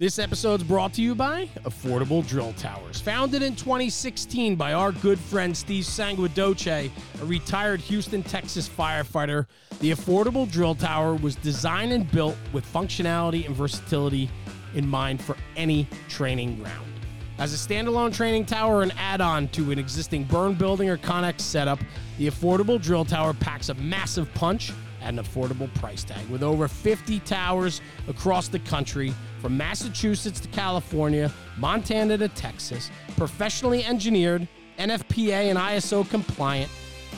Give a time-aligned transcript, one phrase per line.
[0.00, 3.02] This episode's brought to you by Affordable Drill Towers.
[3.02, 6.90] Founded in 2016 by our good friend Steve Sanguidoce,
[7.20, 9.44] a retired Houston, Texas firefighter,
[9.80, 14.30] the Affordable Drill Tower was designed and built with functionality and versatility
[14.74, 16.90] in mind for any training ground.
[17.36, 21.42] As a standalone training tower and add on to an existing burn building or Connex
[21.42, 21.78] setup,
[22.16, 26.26] the Affordable Drill Tower packs a massive punch at an affordable price tag.
[26.28, 33.84] With over 50 towers across the country, from Massachusetts to California, Montana to Texas, professionally
[33.84, 34.46] engineered,
[34.78, 36.70] NFPA and ISO compliant,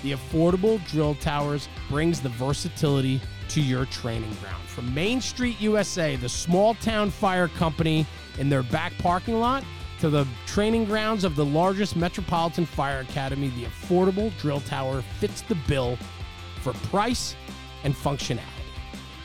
[0.02, 4.62] the Affordable Drill Towers brings the versatility to your training ground.
[4.66, 8.06] From Main Street USA, the small town fire company
[8.38, 9.64] in their back parking lot,
[10.00, 15.42] to the training grounds of the largest metropolitan fire academy, the Affordable Drill Tower fits
[15.42, 15.96] the bill
[16.60, 17.36] for price
[17.84, 18.61] and functionality.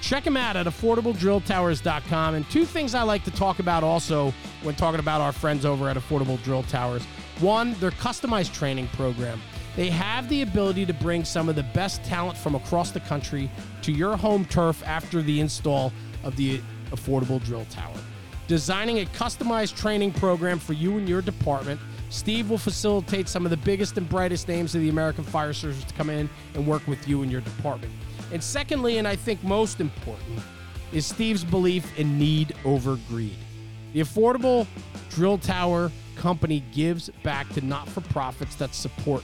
[0.08, 2.36] Check them out at affordabledrilltowers.com.
[2.36, 4.34] And two things I like to talk about also
[4.64, 7.04] when talking about our friends over at Affordable Drill Towers.
[7.42, 9.42] One, their customized training program.
[9.76, 13.52] They have the ability to bring some of the best talent from across the country
[13.82, 15.92] to your home turf after the install
[16.24, 16.62] of the
[16.92, 17.98] Affordable Drill Tower.
[18.48, 23.50] Designing a customized training program for you and your department, Steve will facilitate some of
[23.50, 26.88] the biggest and brightest names of the American Fire Service to come in and work
[26.88, 27.92] with you and your department.
[28.32, 30.40] And secondly, and I think most important,
[30.92, 33.38] is Steve's belief in need over greed.
[33.94, 34.68] The Affordable
[35.10, 39.24] Drill Tower Company gives back to not for profits that support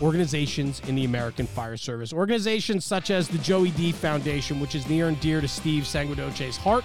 [0.00, 2.12] organizations in the American Fire Service.
[2.12, 6.56] Organizations such as the Joey D Foundation, which is near and dear to Steve Sanguidoce's
[6.56, 6.84] heart,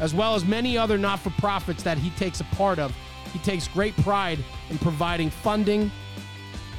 [0.00, 2.94] as well as many other not for profits that he takes a part of.
[3.32, 4.38] He takes great pride
[4.70, 5.90] in providing funding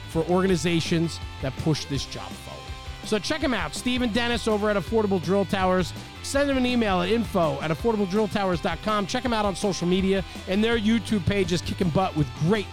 [0.10, 2.32] for organizations that push this job.
[3.08, 5.94] So check him out, Stephen Dennis over at Affordable Drill Towers.
[6.24, 9.08] Send him an email at info at affordabledrilltowers.com.
[9.08, 12.68] Check him out on social media, and their YouTube page is kicking butt with great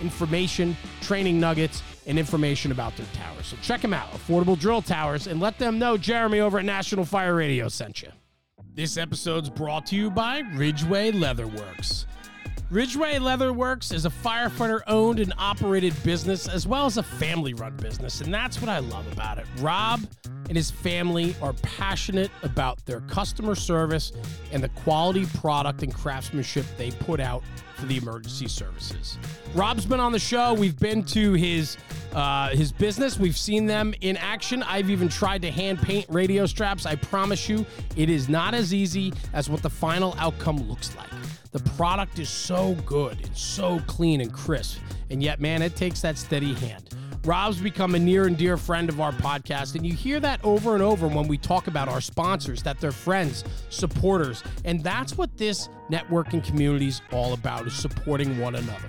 [0.00, 3.46] information, training nuggets, and information about their towers.
[3.46, 7.04] So check them out, Affordable Drill Towers, and let them know Jeremy over at National
[7.04, 8.10] Fire Radio sent you.
[8.72, 12.06] This episode's brought to you by Ridgeway Leatherworks.
[12.70, 17.76] Ridgeway Leatherworks is a firefighter owned and operated business as well as a family run
[17.76, 19.46] business, and that's what I love about it.
[19.58, 20.00] Rob
[20.48, 24.12] and his family are passionate about their customer service
[24.52, 27.42] and the quality product and craftsmanship they put out
[27.74, 29.18] for the emergency services.
[29.52, 30.54] Rob's been on the show.
[30.54, 31.76] We've been to his
[32.12, 33.18] uh, his business.
[33.18, 34.62] We've seen them in action.
[34.62, 36.86] I've even tried to hand paint radio straps.
[36.86, 37.66] I promise you,
[37.96, 41.08] it is not as easy as what the final outcome looks like.
[41.52, 44.78] The product is so good and so clean and crisp,
[45.10, 46.94] and yet, man, it takes that steady hand.
[47.24, 50.74] Rob's become a near and dear friend of our podcast, and you hear that over
[50.74, 55.36] and over when we talk about our sponsors, that they're friends, supporters, and that's what
[55.36, 58.88] this networking community is all about, is supporting one another.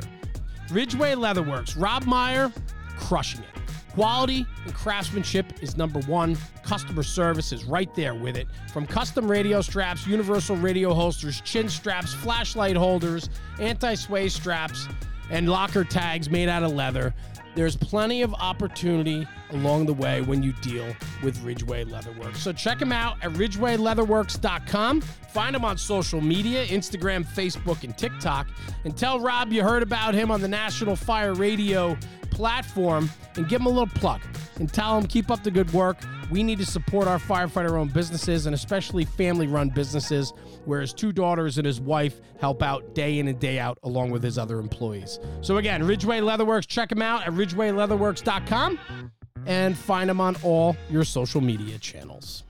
[0.71, 2.53] Ridgeway Leatherworks, Rob Meyer,
[2.95, 3.60] crushing it.
[3.93, 6.37] Quality and craftsmanship is number one.
[6.63, 8.47] Customer service is right there with it.
[8.71, 14.87] From custom radio straps, universal radio holsters, chin straps, flashlight holders, anti sway straps,
[15.29, 17.13] and locker tags made out of leather.
[17.53, 20.85] There's plenty of opportunity along the way when you deal
[21.21, 22.37] with Ridgeway Leatherworks.
[22.37, 25.01] So check them out at ridgewayleatherworks.com.
[25.01, 28.47] Find them on social media Instagram, Facebook, and TikTok.
[28.85, 31.97] And tell Rob you heard about him on the National Fire Radio
[32.41, 34.19] platform and give him a little plug
[34.55, 35.95] and tell him keep up the good work.
[36.31, 40.33] We need to support our firefighter owned businesses and especially family run businesses
[40.65, 44.09] where his two daughters and his wife help out day in and day out along
[44.09, 45.19] with his other employees.
[45.41, 48.79] So again, Ridgeway Leatherworks, check him out at ridgewayleatherworks.com
[49.45, 52.43] and find him on all your social media channels.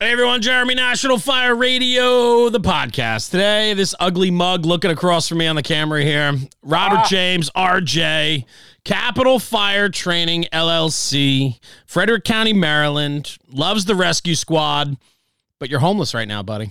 [0.00, 3.32] Hey everyone, Jeremy National Fire Radio, the podcast.
[3.32, 7.06] Today, this ugly mug looking across from me on the camera here, Robert ah.
[7.08, 8.44] James, RJ,
[8.84, 14.96] Capitol Fire Training LLC, Frederick County, Maryland, loves the rescue squad,
[15.58, 16.70] but you're homeless right now, buddy.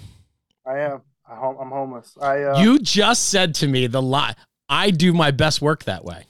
[0.65, 1.01] I am.
[1.27, 2.17] I'm homeless.
[2.21, 2.43] I.
[2.43, 4.35] Uh, you just said to me the lie.
[4.69, 6.23] I do my best work that way.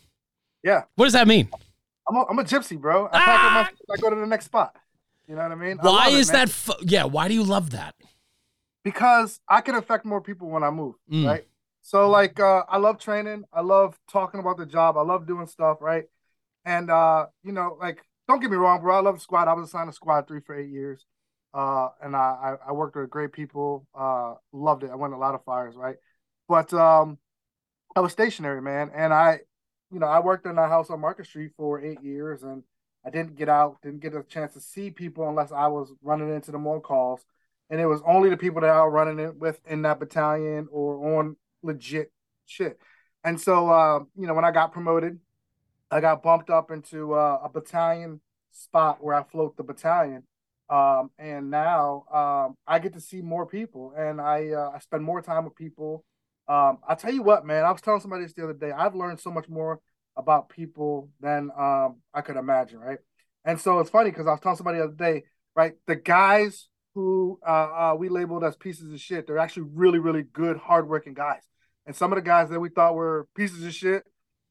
[0.63, 0.85] Yeah.
[0.95, 1.47] What does that mean?
[2.09, 3.05] I'm a, I'm a gypsy, bro.
[3.05, 3.59] I pack ah!
[3.61, 3.93] up my.
[3.93, 4.75] I go to the next spot.
[5.27, 5.77] You know what I mean?
[5.77, 6.49] Why I is it, that?
[6.49, 7.03] Fu- yeah.
[7.03, 7.95] Why do you love that?
[8.83, 10.95] Because I can affect more people when I move.
[11.11, 11.27] Mm.
[11.27, 11.47] Right.
[11.81, 13.43] So like uh, I love training.
[13.51, 14.97] I love talking about the job.
[14.97, 16.05] I love doing stuff, right?
[16.65, 18.97] And uh, you know, like don't get me wrong, bro.
[18.97, 19.47] I love the squad.
[19.47, 21.05] I was assigned to squad three for eight years.
[21.53, 23.87] Uh, and I, I worked with great people.
[23.97, 24.91] Uh, loved it.
[24.91, 25.95] I went a lot of fires, right?
[26.47, 27.17] But um,
[27.95, 29.39] I was stationary, man, and I,
[29.91, 32.63] you know, I worked in a house on Market Street for eight years, and
[33.07, 36.29] I didn't get out, didn't get a chance to see people unless I was running
[36.35, 37.21] into them on calls.
[37.69, 40.67] and it was only the people that I was running it with in that battalion
[40.71, 42.11] or on legit
[42.45, 42.79] shit.
[43.23, 45.19] And so, uh, you know, when I got promoted,
[45.89, 48.19] I got bumped up into uh, a battalion
[48.51, 50.23] spot where I float the battalion.
[50.69, 55.01] Um, and now um, I get to see more people, and I uh, I spend
[55.03, 56.03] more time with people.
[56.49, 58.71] Um, I tell you what, man, I was telling somebody this the other day.
[58.71, 59.79] I've learned so much more
[60.17, 62.99] about people than um, I could imagine, right?
[63.45, 65.23] And so it's funny because I was telling somebody the other day,
[65.55, 65.73] right?
[65.85, 70.23] The guys who uh, uh, we labeled as pieces of shit, they're actually really, really
[70.23, 71.41] good, hardworking guys.
[71.85, 74.03] And some of the guys that we thought were pieces of shit,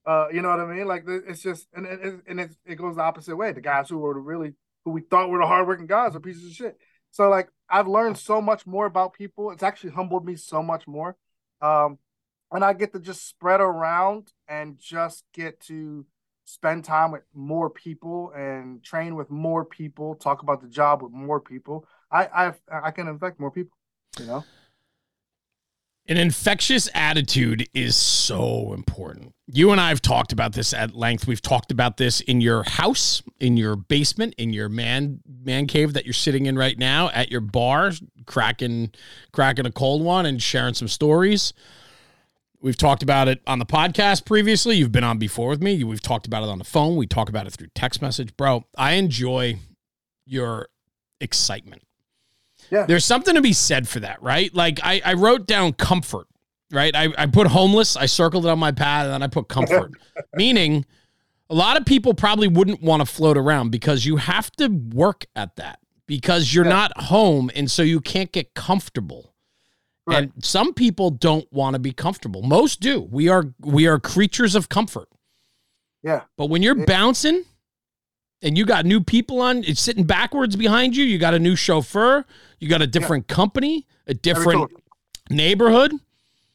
[0.07, 0.87] uh, you know what I mean?
[0.87, 3.53] Like it's just, and it, and it, it goes the opposite way.
[3.53, 4.55] The guys who were really,
[4.85, 6.79] who we thought were the hardworking guys are pieces of shit.
[7.11, 9.51] So like I've learned so much more about people.
[9.51, 11.17] It's actually humbled me so much more.
[11.61, 11.99] Um,
[12.53, 16.07] and I get to just spread around and just get to
[16.45, 21.13] spend time with more people and train with more people, talk about the job with
[21.13, 21.87] more people.
[22.11, 22.27] I
[22.71, 23.77] I I can infect more people,
[24.19, 24.45] you know.
[26.09, 29.35] An infectious attitude is so important.
[29.49, 31.27] You and I have talked about this at length.
[31.27, 35.95] We've talked about this in your house, in your basement, in your man man cave
[35.95, 37.91] that you're sitting in right now, at your bar,
[38.25, 38.93] cracking
[39.33, 41.53] cracking a cold one and sharing some stories.
[42.61, 44.77] We've talked about it on the podcast previously.
[44.77, 45.83] You've been on before with me.
[45.85, 46.97] We've talked about it on the phone.
[46.97, 48.37] We talk about it through text message.
[48.37, 49.59] Bro, I enjoy
[50.25, 50.69] your
[51.21, 51.83] excitement.
[52.71, 52.87] Yeah.
[52.87, 54.53] There's something to be said for that, right?
[54.55, 56.27] Like I, I wrote down comfort,
[56.73, 56.95] right?
[56.95, 59.93] I, I put homeless, I circled it on my pad, and then I put comfort.
[60.35, 60.85] Meaning
[61.49, 65.27] a lot of people probably wouldn't want to float around because you have to work
[65.37, 66.73] at that because you're yeah.
[66.73, 69.35] not home and so you can't get comfortable.
[70.07, 70.23] Right.
[70.23, 72.43] And some people don't want to be comfortable.
[72.43, 73.01] Most do.
[73.01, 75.09] We are we are creatures of comfort.
[76.03, 76.23] Yeah.
[76.37, 76.85] But when you're yeah.
[76.85, 77.45] bouncing
[78.41, 81.57] and you got new people on, it's sitting backwards behind you, you got a new
[81.57, 82.25] chauffeur,
[82.61, 83.35] you got a different yeah.
[83.35, 84.71] company, a different
[85.29, 85.93] neighborhood.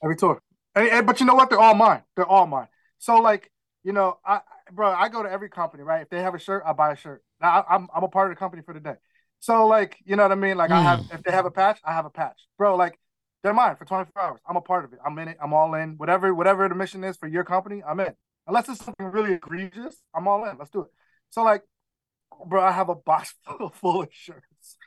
[0.01, 0.41] Every tour.
[0.73, 1.49] And, and, but you know what?
[1.49, 2.03] They're all mine.
[2.15, 2.67] They're all mine.
[2.99, 3.51] So like,
[3.83, 4.39] you know, I
[4.71, 6.03] bro, I go to every company, right?
[6.03, 7.21] If they have a shirt, I buy a shirt.
[7.41, 8.95] Now I, am I'm a part of the company for the day.
[9.39, 10.55] So like, you know what I mean?
[10.55, 10.75] Like mm.
[10.75, 11.15] I have hmm.
[11.15, 12.39] if they have a patch, I have a patch.
[12.57, 12.97] Bro, like
[13.43, 14.39] they're mine for 24 hours.
[14.47, 14.99] I'm a part of it.
[15.05, 15.37] I'm in it.
[15.41, 15.97] I'm all in.
[15.97, 18.13] Whatever whatever the mission is for your company, I'm in.
[18.47, 20.57] Unless it's something really egregious, I'm all in.
[20.57, 20.87] Let's do it.
[21.29, 21.63] So like,
[22.45, 23.33] bro, I have a box
[23.73, 24.77] full of shirts.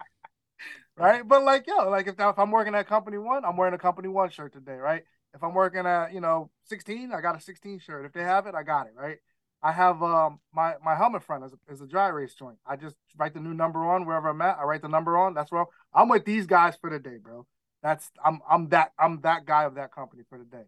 [0.96, 1.26] right?
[1.26, 4.08] But like, yo, like if, if I'm working at company one, I'm wearing a company
[4.08, 5.02] one shirt today, right?
[5.34, 8.04] If I'm working at, you know, 16, I got a 16 shirt.
[8.04, 9.18] If they have it, I got it, right?
[9.62, 12.58] I have um my my helmet front is a, is a dry erase joint.
[12.66, 14.58] I just write the new number on wherever I'm at.
[14.58, 15.34] I write the number on.
[15.34, 15.64] That's where
[15.94, 17.46] I'm with these guys for the day, bro.
[17.82, 20.64] That's I'm I'm that I'm that guy of that company for the day.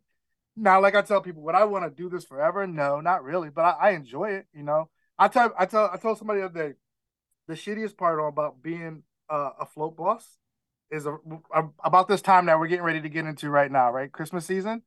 [0.57, 2.67] Now, like I tell people, would I want to do this forever?
[2.67, 3.51] No, not really.
[3.51, 4.47] But I, I enjoy it.
[4.55, 6.75] You know, I tell I tell I told somebody the other day,
[7.47, 10.39] the shittiest part about being uh, a float boss
[10.91, 11.15] is a,
[11.55, 14.11] a, about this time that we're getting ready to get into right now, right?
[14.11, 14.83] Christmas season.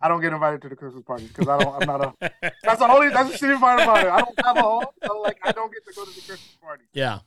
[0.00, 1.82] I don't get invited to the Christmas party because I don't.
[1.82, 2.30] I'm not a.
[2.62, 3.10] That's the only.
[3.10, 4.10] That's the shitty part about it.
[4.10, 6.56] I don't have a home, so like I don't get to go to the Christmas
[6.60, 6.84] party.
[6.92, 7.20] Yeah.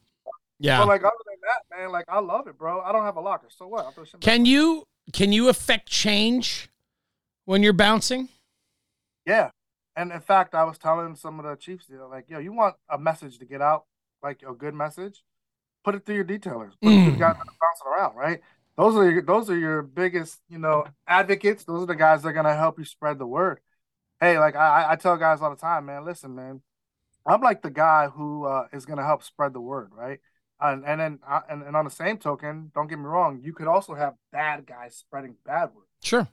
[0.60, 0.80] Yeah.
[0.80, 2.82] But like other than that, man, like I love it, bro.
[2.82, 3.94] I don't have a locker, so what?
[4.22, 6.70] Can you can you affect change
[7.46, 8.30] when you're bouncing?
[9.26, 9.50] Yeah,
[9.96, 12.52] and in fact, I was telling some of the chiefs, you know, like, yo, you
[12.54, 13.86] want a message to get out,
[14.22, 15.24] like a good message,
[15.84, 17.00] put it through your detailers, put mm.
[17.00, 18.42] it through the guys that are bouncing around, right?
[18.78, 21.64] Those are your, those are your biggest, you know, advocates.
[21.64, 23.60] Those are the guys that are gonna help you spread the word.
[24.20, 26.06] Hey, like I, I tell guys all the time, man.
[26.06, 26.62] Listen, man,
[27.26, 30.20] I'm like the guy who uh, is gonna help spread the word, right?
[30.60, 33.54] And and then uh, and, and on the same token, don't get me wrong, you
[33.54, 35.86] could also have bad guys spreading bad word.
[36.02, 36.28] Sure.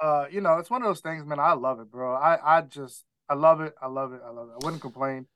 [0.00, 1.38] Uh, you know, it's one of those things, man.
[1.38, 2.14] I love it, bro.
[2.14, 3.74] I I just I love it.
[3.80, 4.20] I love it.
[4.24, 4.52] I love it.
[4.60, 5.26] I wouldn't complain.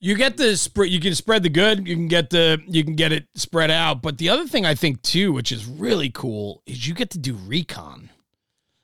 [0.00, 0.90] You get the spread.
[0.90, 1.86] You can spread the good.
[1.86, 2.60] You can get the.
[2.66, 4.02] You can get it spread out.
[4.02, 7.18] But the other thing I think too, which is really cool, is you get to
[7.18, 8.10] do recon.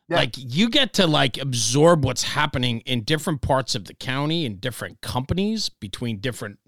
[0.09, 0.17] Yeah.
[0.17, 4.57] Like you get to like absorb what's happening in different parts of the county in
[4.57, 6.59] different companies between different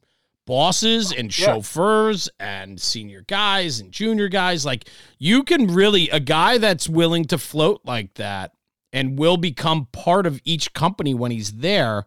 [0.51, 4.67] bosses and chauffeurs and senior guys and junior guys.
[4.67, 8.51] Like you can really, a guy that's willing to float like that
[8.93, 12.05] and will become part of each company when he's there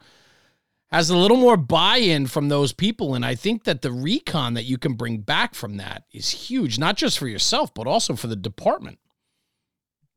[0.92, 3.16] has a little more buy-in from those people.
[3.16, 6.78] And i think that the recon that you can bring back from that is huge
[6.78, 9.00] not just for yourself but also for the department.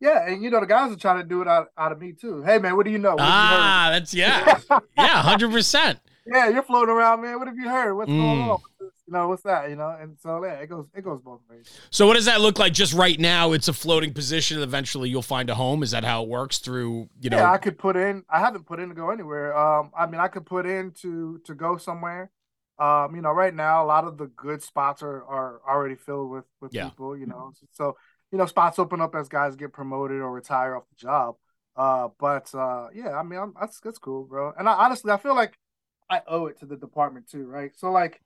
[0.00, 2.10] Yeah and you know the guys are trying to do it out, out of me
[2.10, 2.42] too.
[2.42, 3.12] Hey man what do you know?
[3.12, 4.58] What ah that's yeah.
[4.98, 7.38] Yeah 100% yeah, you're floating around, man.
[7.38, 7.94] What have you heard?
[7.94, 8.20] What's mm.
[8.20, 8.58] going on?
[8.80, 9.70] You know, what's that?
[9.70, 11.78] You know, and so yeah, it goes it goes both ways.
[11.90, 13.52] So what does that look like just right now?
[13.52, 14.60] It's a floating position.
[14.60, 15.82] Eventually you'll find a home.
[15.82, 17.36] Is that how it works through, you know?
[17.36, 19.56] Yeah, I could put in I haven't put in to go anywhere.
[19.56, 22.30] Um I mean I could put in to to go somewhere.
[22.78, 26.30] Um, you know, right now a lot of the good spots are are already filled
[26.30, 26.88] with with Yeah.
[26.88, 27.16] people.
[27.16, 27.96] You know, so
[28.32, 31.36] you know spots open up as guys get promoted or retire off the job.
[31.76, 34.52] Uh, but uh, yeah, I mean, I'm, that's that's cool, bro.
[34.58, 35.58] And I honestly, I feel like
[36.08, 37.72] I owe it to the department too, right?
[37.76, 38.20] So like,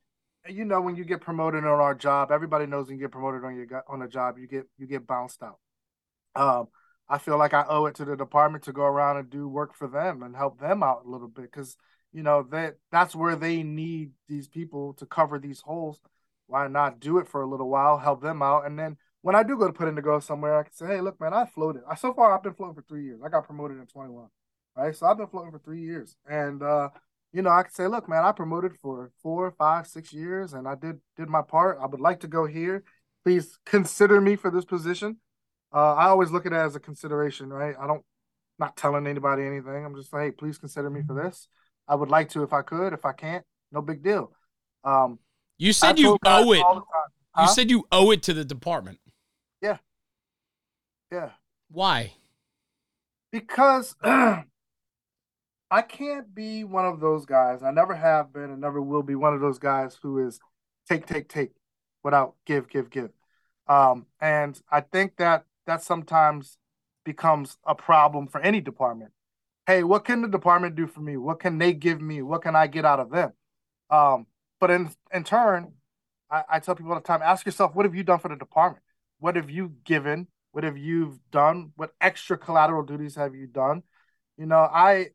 [0.49, 3.45] you know, when you get promoted on our job, everybody knows when you get promoted
[3.45, 5.59] on your on a job, you get you get bounced out.
[6.35, 6.69] Um,
[7.09, 9.75] I feel like I owe it to the department to go around and do work
[9.75, 11.77] for them and help them out a little bit because
[12.13, 16.01] you know that that's where they need these people to cover these holes.
[16.47, 19.43] Why not do it for a little while, help them out, and then when I
[19.43, 21.45] do go to put in to go somewhere, I can say, hey, look, man, I
[21.45, 21.83] floated.
[21.89, 23.21] I, so far, I've been floating for three years.
[23.25, 24.29] I got promoted in 21,
[24.77, 24.97] right?
[24.97, 26.89] So I've been floating for three years, and uh,
[27.33, 30.67] you know, I can say, look, man, I promoted for four, five, six years, and
[30.67, 31.79] I did did my part.
[31.81, 32.83] I would like to go here.
[33.25, 35.19] Please consider me for this position.
[35.73, 37.77] Uh, I always look at it as a consideration, right?
[37.79, 38.03] I don't
[38.59, 39.85] not telling anybody anything.
[39.85, 41.49] I'm just like, hey, please consider me for this.
[41.89, 42.93] I would like to if I could.
[42.93, 44.33] If I can't, no big deal.
[44.85, 45.19] Um,
[45.59, 46.61] You said you owe it.
[46.61, 46.83] time.
[47.39, 48.99] You said you owe it to the department.
[49.63, 49.79] Yeah.
[51.13, 51.31] Yeah,
[51.71, 52.13] Why?
[53.33, 53.97] because
[55.71, 57.63] I can't be one of those guys.
[57.63, 60.41] I never have been and never will be one of those guys who is
[60.89, 61.53] take, take, take
[62.03, 63.11] without give, give, give.
[63.69, 66.59] Um, and I think that that sometimes
[67.05, 69.13] becomes a problem for any department.
[69.67, 71.17] Hey, what can the department do for me?
[71.17, 72.23] What can they give me?
[72.23, 73.33] What can I get out of them?
[73.91, 74.27] Um,
[74.59, 75.73] but in in turn,
[76.31, 78.37] I, I tell people all the time, ask yourself, what have you done for the
[78.37, 78.83] department?
[79.21, 80.27] What have you given?
[80.51, 81.73] What have you done?
[81.77, 83.85] What extra collateral duties have you done?
[84.37, 85.11] You know, I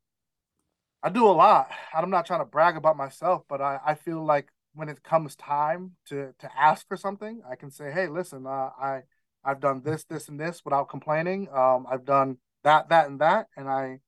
[1.05, 1.69] I do a lot.
[1.93, 5.35] I'm not trying to brag about myself, but I, I feel like when it comes
[5.35, 9.03] time to to ask for something, I can say, hey, listen, uh, I
[9.43, 11.47] I've done this, this, and this without complaining.
[11.53, 13.99] Um, I've done that, that, and that, and I,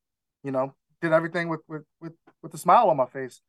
[0.42, 3.42] you know, did everything with with with with a smile on my face.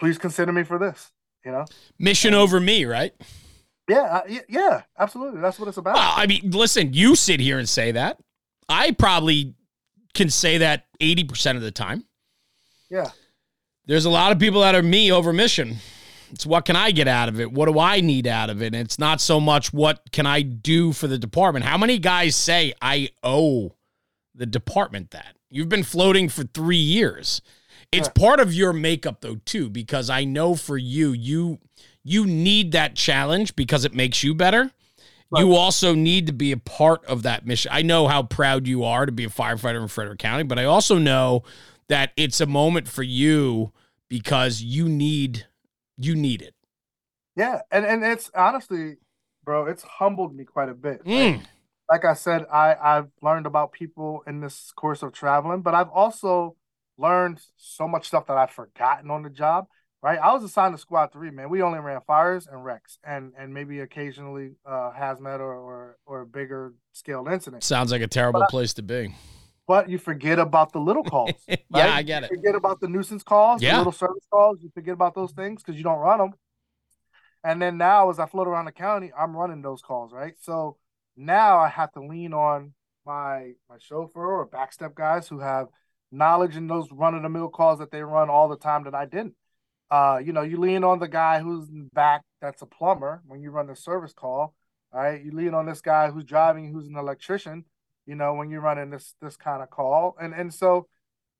[0.00, 1.12] Please consider me for this.
[1.44, 1.66] You know,
[1.98, 3.12] Mission over me, right?
[3.90, 5.42] yeah, uh, yeah, absolutely.
[5.42, 5.96] That's what it's about.
[5.96, 8.18] Well, I mean, listen, you sit here and say that.
[8.70, 9.54] I probably
[10.14, 12.06] can say that 80% of the time.
[12.88, 13.10] Yeah,
[13.86, 15.76] There's a lot of people that are me over mission.
[16.32, 17.52] It's what can I get out of it?
[17.52, 18.66] What do I need out of it?
[18.66, 21.64] And it's not so much what can I do for the department.
[21.64, 23.76] How many guys say I owe
[24.34, 25.36] the department that?
[25.50, 27.40] You've been floating for three years.
[27.92, 31.58] It's part of your makeup though too, because I know for you, you
[32.02, 34.72] you need that challenge because it makes you better.
[35.36, 37.70] You also need to be a part of that mission.
[37.74, 40.64] I know how proud you are to be a firefighter in Frederick County, but I
[40.64, 41.42] also know
[41.88, 43.72] that it's a moment for you
[44.08, 45.46] because you need
[45.98, 46.54] you need it.
[47.36, 48.96] yeah, and and it's honestly,
[49.44, 51.04] bro, it's humbled me quite a bit.
[51.04, 51.42] Mm.
[51.88, 55.88] like I said, I I've learned about people in this course of traveling, but I've
[55.88, 56.56] also
[56.98, 59.66] learned so much stuff that I've forgotten on the job.
[60.02, 61.48] Right, I was assigned to Squad Three, man.
[61.48, 66.24] We only ran fires and wrecks, and and maybe occasionally uh, hazmat or or or
[66.26, 67.66] bigger scaled incidents.
[67.66, 69.14] Sounds like a terrible place to be.
[69.66, 71.32] But you forget about the little calls.
[71.48, 71.58] yeah.
[71.94, 72.28] I get You it.
[72.36, 73.72] forget about the nuisance calls, Yeah.
[73.72, 74.58] the little service calls.
[74.62, 76.32] You forget about those things because you don't run them.
[77.44, 80.34] And then now, as I float around the county, I'm running those calls, right?
[80.40, 80.76] So
[81.16, 85.68] now I have to lean on my my chauffeur or backstep guys who have
[86.10, 88.94] knowledge in those run of the mill calls that they run all the time that
[88.94, 89.34] I didn't.
[89.90, 93.22] Uh, you know, you lean on the guy who's in the back that's a plumber
[93.26, 94.54] when you run the service call.
[94.92, 95.22] right?
[95.24, 97.64] you lean on this guy who's driving, who's an electrician.
[98.06, 100.86] You know, when you're running this this kind of call, and and so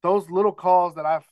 [0.02, 1.26] those little calls that I've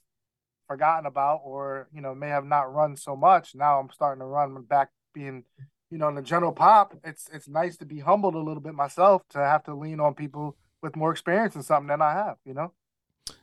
[0.67, 4.25] forgotten about or you know may have not run so much now i'm starting to
[4.25, 5.45] run back being
[5.91, 8.75] you know in the general pop it's it's nice to be humbled a little bit
[8.75, 12.37] myself to have to lean on people with more experience in something than i have
[12.47, 12.73] you know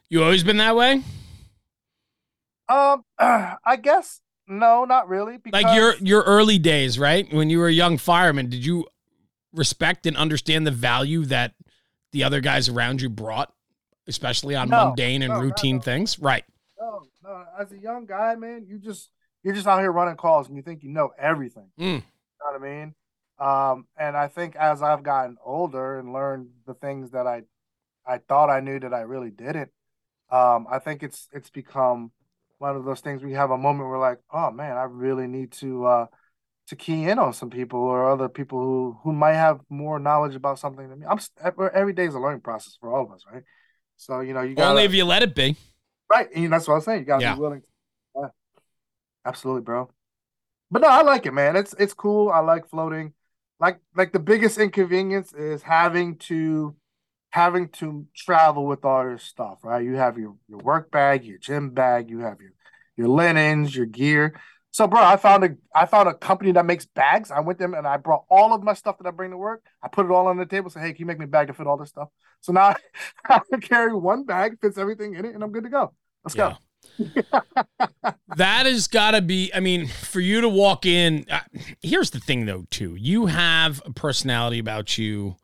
[0.10, 1.04] You always been that way?
[2.68, 7.32] um i guess no not really because Like your your early days, right?
[7.32, 8.88] When you were a young fireman, did you
[9.54, 11.54] respect and understand the value that
[12.12, 13.54] the other guys around you brought,
[14.08, 15.82] especially on No, mundane and no, routine no.
[15.82, 16.20] things?
[16.20, 16.44] Right.
[16.80, 19.12] no, no as a young guy man you just
[19.44, 21.86] you're just out here running calls and you think you know everything Mm.
[21.86, 22.96] You know what I mean?
[23.40, 27.44] Um, and I think as I've gotten older and learned the things that I
[28.06, 29.70] I thought I knew that I really didn't,
[30.32, 32.12] um, I think it's it's become
[32.58, 35.52] one of those things we have a moment where like, oh man, I really need
[35.54, 36.06] to uh
[36.68, 40.36] to key in on some people or other people who who might have more knowledge
[40.36, 41.06] about something than me.
[41.10, 41.20] I'm
[41.74, 43.44] every day is a learning process for all of us, right?
[43.98, 45.56] So you know you got Only if you let it be.
[46.10, 47.00] Right, and that's what I'm saying.
[47.00, 47.36] You gotta Yeah.
[47.36, 47.62] be willing.
[48.16, 48.28] Yeah.
[49.26, 49.90] Absolutely, bro.
[50.70, 51.56] But no, I like it, man.
[51.56, 52.30] It's it's cool.
[52.30, 53.14] I like floating.
[53.60, 56.76] Like like the biggest inconvenience is having to
[57.30, 59.84] having to travel with all your stuff, right?
[59.84, 62.54] You have your your work bag, your gym bag, you have your
[62.98, 64.40] your linens, your gear.
[64.74, 67.30] So, bro, I found a I found a company that makes bags.
[67.30, 69.64] I went them and I brought all of my stuff that I bring to work.
[69.84, 70.70] I put it all on the table.
[70.70, 72.08] Say, hey, can you make me a bag to fit all this stuff?
[72.40, 72.76] So now
[73.26, 75.94] I carry one bag, fits everything in it, and I'm good to go.
[76.24, 76.54] Let's yeah.
[76.54, 76.58] go.
[78.38, 79.52] that has got to be.
[79.54, 81.26] I mean, for you to walk in.
[81.30, 81.40] Uh,
[81.82, 82.66] here's the thing, though.
[82.72, 85.36] Too, you have a personality about you,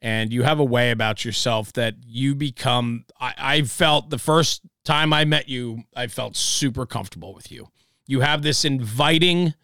[0.00, 3.04] and you have a way about yourself that you become.
[3.20, 7.68] I, I felt the first time I met you, I felt super comfortable with you
[8.06, 9.54] you have this inviting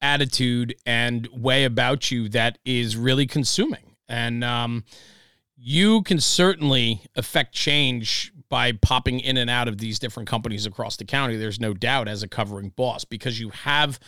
[0.00, 3.96] attitude and way about you that is really consuming.
[4.08, 4.84] And um,
[5.56, 10.96] you can certainly affect change by popping in and out of these different companies across
[10.96, 11.36] the county.
[11.36, 13.98] There's no doubt as a covering boss because you have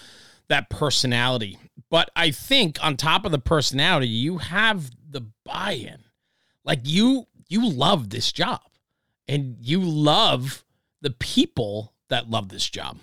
[0.48, 1.58] that personality.
[1.90, 6.04] But I think on top of the personality, you have the buy-in.
[6.64, 8.60] Like you you love this job
[9.26, 10.64] and you love
[11.00, 12.98] the people that love this job.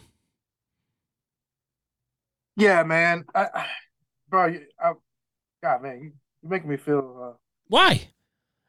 [2.56, 3.26] Yeah, man.
[3.34, 3.66] I, I
[4.30, 4.94] bro, I,
[5.62, 7.34] God, man, you, you're making me feel.
[7.34, 8.10] Uh, Why?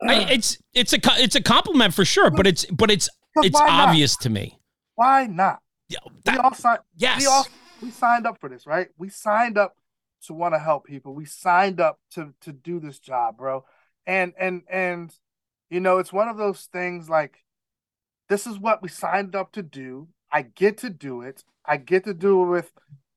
[0.02, 4.16] I, it's it's a it's a compliment for sure, but it's but it's it's obvious
[4.19, 4.59] to me.
[4.95, 5.61] Why not?
[5.88, 6.81] Yeah, that, we all signed.
[6.97, 7.47] Yes, we all
[7.83, 8.88] we signed up for this, right?
[8.99, 9.75] We signed up
[10.26, 11.14] to want to help people.
[11.14, 13.64] We signed up to to do this job, bro.
[14.07, 15.14] And and and
[15.71, 17.38] you know, it's one of those things like
[18.28, 20.09] this is what we signed up to do.
[20.31, 21.45] I get to do it.
[21.64, 22.73] I get to do it with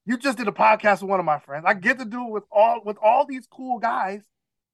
[0.10, 1.66] you just did a podcast with one of my friends.
[1.68, 4.24] I get to do it with all with all these cool guys.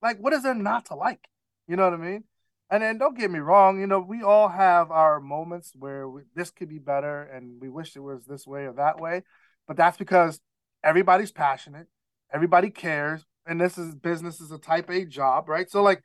[0.02, 1.28] Like, what is there not to like?
[1.68, 2.24] You know what I mean?
[2.70, 6.22] And then don't get me wrong, you know, we all have our moments where we,
[6.36, 9.24] this could be better and we wish it was this way or that way.
[9.68, 10.40] But that's because
[10.84, 11.88] everybody's passionate,
[12.34, 15.70] everybody cares, and this is business is a type A job, right?
[15.70, 16.02] So like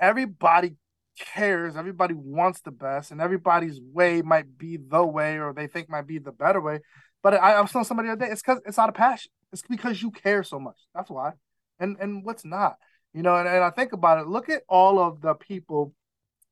[0.00, 0.74] everybody
[1.18, 5.88] cares, everybody wants the best, and everybody's way might be the way or they think
[5.88, 6.80] might be the better way.
[7.22, 9.30] But I, I was telling somebody the other day, it's because it's out of passion.
[9.52, 10.78] It's because you care so much.
[10.94, 11.32] That's why.
[11.78, 12.76] And and what's not,
[13.12, 13.36] you know.
[13.36, 14.28] And, and I think about it.
[14.28, 15.94] Look at all of the people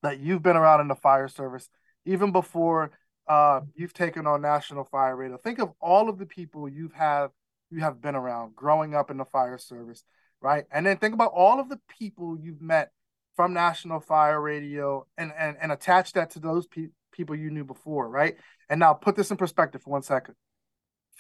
[0.03, 1.69] that you've been around in the fire service,
[2.05, 2.91] even before
[3.29, 5.37] uh, you've taken on National Fire Radio.
[5.39, 7.31] Think of all of the people you've have
[7.71, 10.05] you have been around growing up in the fire service,
[10.41, 10.65] right?
[10.73, 12.91] And then think about all of the people you've met
[13.37, 17.65] from National Fire Radio and and, and attach that to those pe- people you knew
[17.65, 18.37] before, right?
[18.69, 20.35] And now put this in perspective for one second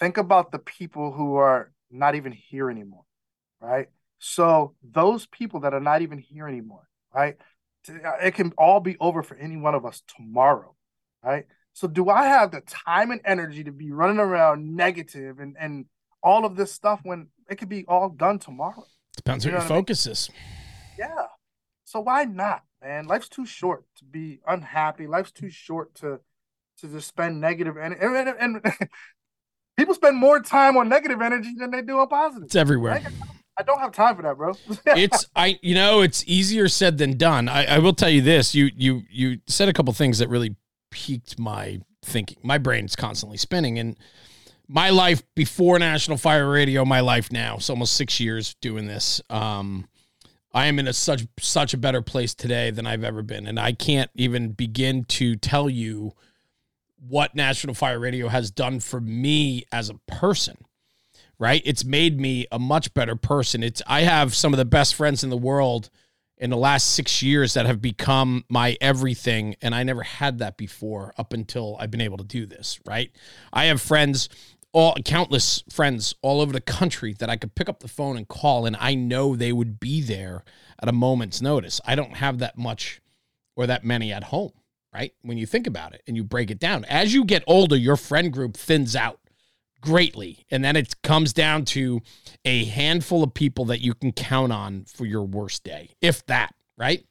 [0.01, 3.05] think about the people who are not even here anymore,
[3.61, 3.89] right?
[4.19, 7.37] So those people that are not even here anymore, right?
[7.89, 10.75] Uh, it can all be over for any one of us tomorrow,
[11.23, 11.45] right?
[11.73, 15.87] So do I have the time and energy to be running around negative and and
[16.23, 18.85] all of this stuff when it could be all done tomorrow?
[19.17, 20.13] Depends you what your focus I mean?
[20.13, 20.31] is.
[20.99, 21.27] Yeah.
[21.85, 23.07] So why not, man?
[23.07, 25.07] Life's too short to be unhappy.
[25.07, 26.21] Life's too short to
[26.79, 28.89] to just spend negative and and, and, and
[29.81, 32.45] people spend more time on negative energy than they do on positive.
[32.45, 33.03] It's everywhere.
[33.59, 34.55] I don't have time for that, bro.
[34.87, 37.49] it's I you know it's easier said than done.
[37.49, 38.55] I, I will tell you this.
[38.55, 40.57] You you you said a couple things that really
[40.91, 42.39] piqued my thinking.
[42.43, 43.97] My brain's constantly spinning and
[44.69, 47.57] my life before National Fire Radio, my life now.
[47.57, 49.21] It's almost six years doing this.
[49.29, 49.89] Um,
[50.53, 53.59] I am in a such such a better place today than I've ever been, and
[53.59, 56.13] I can't even begin to tell you
[57.07, 60.57] what National Fire Radio has done for me as a person.
[61.39, 61.63] Right?
[61.65, 63.63] It's made me a much better person.
[63.63, 65.89] It's I have some of the best friends in the world
[66.37, 70.59] in the last 6 years that have become my everything and I never had that
[70.59, 73.11] before up until I've been able to do this, right?
[73.55, 74.29] I have friends
[74.73, 78.29] all countless friends all over the country that I could pick up the phone and
[78.29, 80.45] call and I know they would be there
[80.83, 81.81] at a moment's notice.
[81.87, 83.01] I don't have that much
[83.57, 84.53] or that many at home
[84.93, 85.13] right?
[85.23, 87.97] When you think about it and you break it down, as you get older, your
[87.97, 89.21] friend group thins out
[89.81, 90.45] greatly.
[90.51, 92.01] And then it comes down to
[92.45, 96.55] a handful of people that you can count on for your worst day, if that,
[96.77, 97.05] right?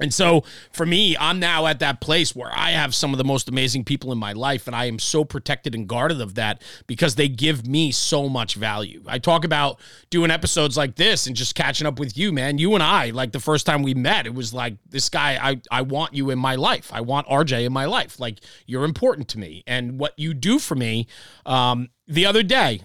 [0.00, 3.24] And so for me, I'm now at that place where I have some of the
[3.24, 6.62] most amazing people in my life, and I am so protected and guarded of that
[6.86, 9.02] because they give me so much value.
[9.06, 12.58] I talk about doing episodes like this and just catching up with you, man.
[12.58, 15.60] You and I, like the first time we met, it was like this guy, I,
[15.70, 16.90] I want you in my life.
[16.92, 18.18] I want RJ in my life.
[18.18, 19.62] Like you're important to me.
[19.66, 21.06] And what you do for me,
[21.44, 22.80] um, the other day,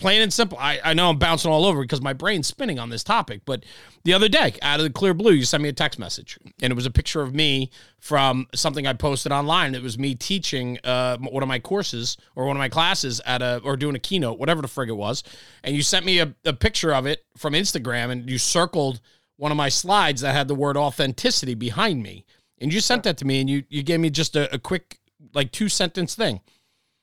[0.00, 0.58] plain and simple.
[0.58, 3.64] I, I know I'm bouncing all over because my brain's spinning on this topic, but
[4.02, 6.72] the other day, out of the clear blue, you sent me a text message, and
[6.72, 9.74] it was a picture of me from something I posted online.
[9.74, 13.42] It was me teaching uh, one of my courses or one of my classes at
[13.42, 15.22] a or doing a keynote, whatever the frig it was,
[15.62, 19.00] and you sent me a, a picture of it from Instagram, and you circled
[19.36, 22.24] one of my slides that had the word authenticity behind me,
[22.58, 24.98] and you sent that to me, and you you gave me just a, a quick
[25.34, 26.40] like two sentence thing.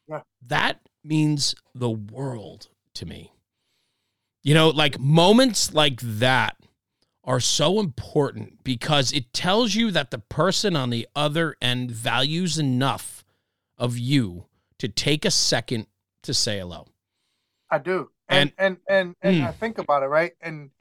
[0.07, 0.21] Yeah.
[0.47, 3.33] That means the world to me.
[4.43, 6.57] You know, like moments like that
[7.23, 12.57] are so important because it tells you that the person on the other end values
[12.57, 13.25] enough
[13.77, 14.45] of you
[14.79, 15.87] to take a second
[16.23, 16.85] to say hello.
[17.69, 18.09] I do.
[18.29, 19.47] And and and and, and mm.
[19.47, 20.33] I think about it, right?
[20.41, 20.71] And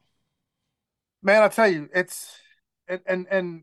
[1.22, 2.36] man, I tell you, it's
[2.88, 3.62] and and and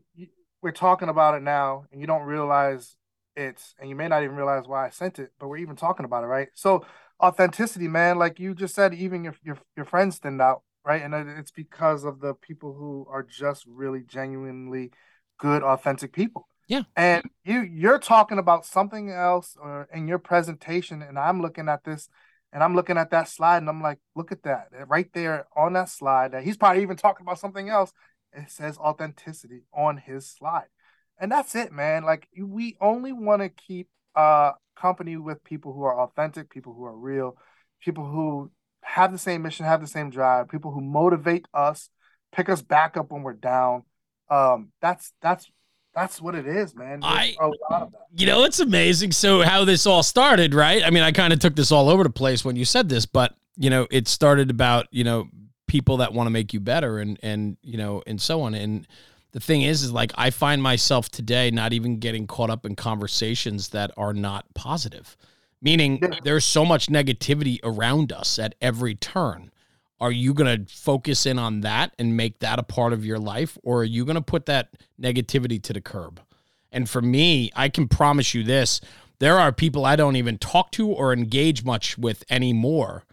[0.62, 2.96] we're talking about it now and you don't realize
[3.36, 6.04] it's and you may not even realize why I sent it, but we're even talking
[6.04, 6.48] about it, right?
[6.54, 6.84] So
[7.22, 11.02] authenticity, man, like you just said, even your your, your friends stand out, right?
[11.02, 14.90] And it's because of the people who are just really genuinely
[15.38, 16.48] good, authentic people.
[16.68, 16.82] Yeah.
[16.96, 21.84] And you you're talking about something else or in your presentation, and I'm looking at
[21.84, 22.08] this
[22.52, 24.68] and I'm looking at that slide and I'm like, look at that.
[24.86, 26.32] Right there on that slide.
[26.32, 27.92] That he's probably even talking about something else.
[28.32, 30.66] It says authenticity on his slide
[31.18, 32.04] and that's it, man.
[32.04, 36.84] Like we only want to keep uh company with people who are authentic, people who
[36.84, 37.36] are real,
[37.80, 38.50] people who
[38.82, 41.88] have the same mission, have the same drive, people who motivate us,
[42.32, 43.84] pick us back up when we're down.
[44.30, 45.50] Um, that's that's
[45.94, 47.00] that's what it is, man.
[47.00, 47.34] There's I,
[48.16, 49.12] you know, it's amazing.
[49.12, 50.82] So how this all started, right?
[50.82, 53.06] I mean, I kind of took this all over the place when you said this,
[53.06, 55.28] but you know, it started about you know
[55.66, 58.86] people that want to make you better and and you know and so on and
[59.34, 62.74] the thing is is like i find myself today not even getting caught up in
[62.74, 65.16] conversations that are not positive.
[65.60, 66.18] Meaning yeah.
[66.22, 69.50] there's so much negativity around us at every turn.
[69.98, 73.18] Are you going to focus in on that and make that a part of your
[73.18, 74.70] life or are you going to put that
[75.00, 76.20] negativity to the curb?
[76.70, 78.80] And for me i can promise you this
[79.20, 83.04] there are people i don't even talk to or engage much with anymore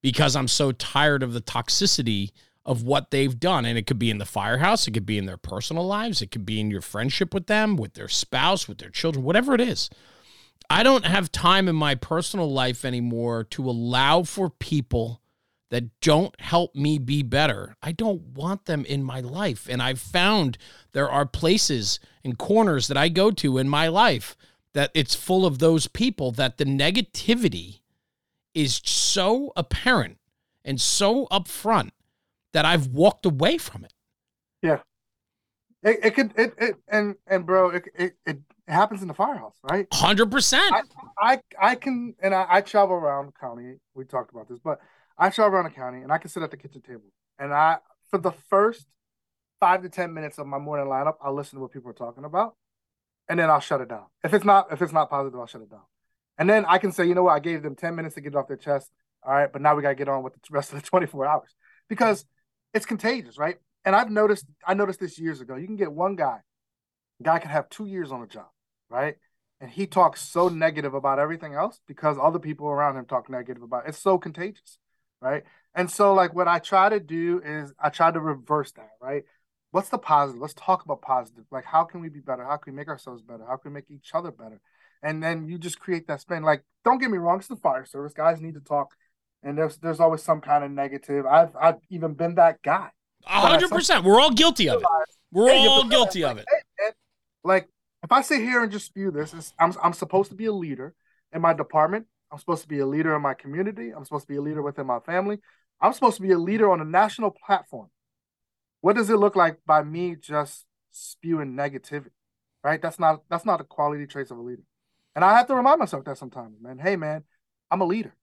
[0.00, 2.30] because i'm so tired of the toxicity
[2.64, 3.64] of what they've done.
[3.64, 6.30] And it could be in the firehouse, it could be in their personal lives, it
[6.30, 9.60] could be in your friendship with them, with their spouse, with their children, whatever it
[9.60, 9.90] is.
[10.68, 15.20] I don't have time in my personal life anymore to allow for people
[15.70, 17.76] that don't help me be better.
[17.82, 19.68] I don't want them in my life.
[19.68, 20.58] And I've found
[20.92, 24.36] there are places and corners that I go to in my life
[24.74, 27.80] that it's full of those people that the negativity
[28.54, 30.18] is so apparent
[30.64, 31.90] and so upfront
[32.52, 33.92] that I've walked away from it.
[34.62, 34.78] Yeah.
[35.82, 39.56] It, it could it, it and and bro it, it it happens in the firehouse
[39.62, 39.86] right?
[39.92, 40.74] Hundred percent.
[41.18, 43.76] I I can and I, I travel around the county.
[43.94, 44.80] We talked about this but
[45.16, 47.10] I travel around the county and I can sit at the kitchen table.
[47.38, 47.78] And I
[48.10, 48.86] for the first
[49.58, 52.24] five to ten minutes of my morning lineup I'll listen to what people are talking
[52.24, 52.56] about
[53.28, 54.04] and then I'll shut it down.
[54.22, 55.84] If it's not if it's not positive I'll shut it down.
[56.36, 57.32] And then I can say you know what?
[57.32, 58.90] I gave them ten minutes to get it off their chest.
[59.26, 61.06] All right but now we got to get on with the rest of the twenty
[61.06, 61.54] four hours.
[61.88, 62.26] Because
[62.74, 63.56] it's contagious, right?
[63.84, 65.56] And I've noticed, I noticed this years ago.
[65.56, 66.38] You can get one guy,
[67.22, 68.48] guy can have two years on a job,
[68.88, 69.16] right?
[69.60, 73.62] And he talks so negative about everything else because other people around him talk negative
[73.62, 73.90] about it.
[73.90, 74.78] It's so contagious,
[75.20, 75.44] right?
[75.74, 79.24] And so, like, what I try to do is I try to reverse that, right?
[79.70, 80.40] What's the positive?
[80.40, 81.44] Let's talk about positive.
[81.50, 82.44] Like, how can we be better?
[82.44, 83.44] How can we make ourselves better?
[83.46, 84.60] How can we make each other better?
[85.02, 86.42] And then you just create that spin.
[86.42, 88.12] Like, don't get me wrong, it's the fire service.
[88.12, 88.94] Guys need to talk
[89.42, 91.26] and there's there's always some kind of negative.
[91.26, 92.90] I've I've even been that guy.
[93.24, 94.04] hundred percent.
[94.04, 94.88] We're all guilty of it.
[95.32, 96.46] We're all guilty of it.
[97.44, 97.68] like
[98.02, 100.94] if I sit here and just spew this, I'm I'm supposed to be a leader
[101.32, 102.06] in my department.
[102.32, 103.90] I'm supposed to be a leader in my community.
[103.90, 105.38] I'm supposed to be a leader within my family.
[105.80, 107.88] I'm supposed to be a leader on a national platform.
[108.82, 112.10] What does it look like by me just spewing negativity?
[112.62, 112.80] Right?
[112.80, 114.62] That's not that's not the quality traits of a leader.
[115.16, 116.78] And I have to remind myself that sometimes, man.
[116.78, 117.24] Hey man,
[117.70, 118.14] I'm a leader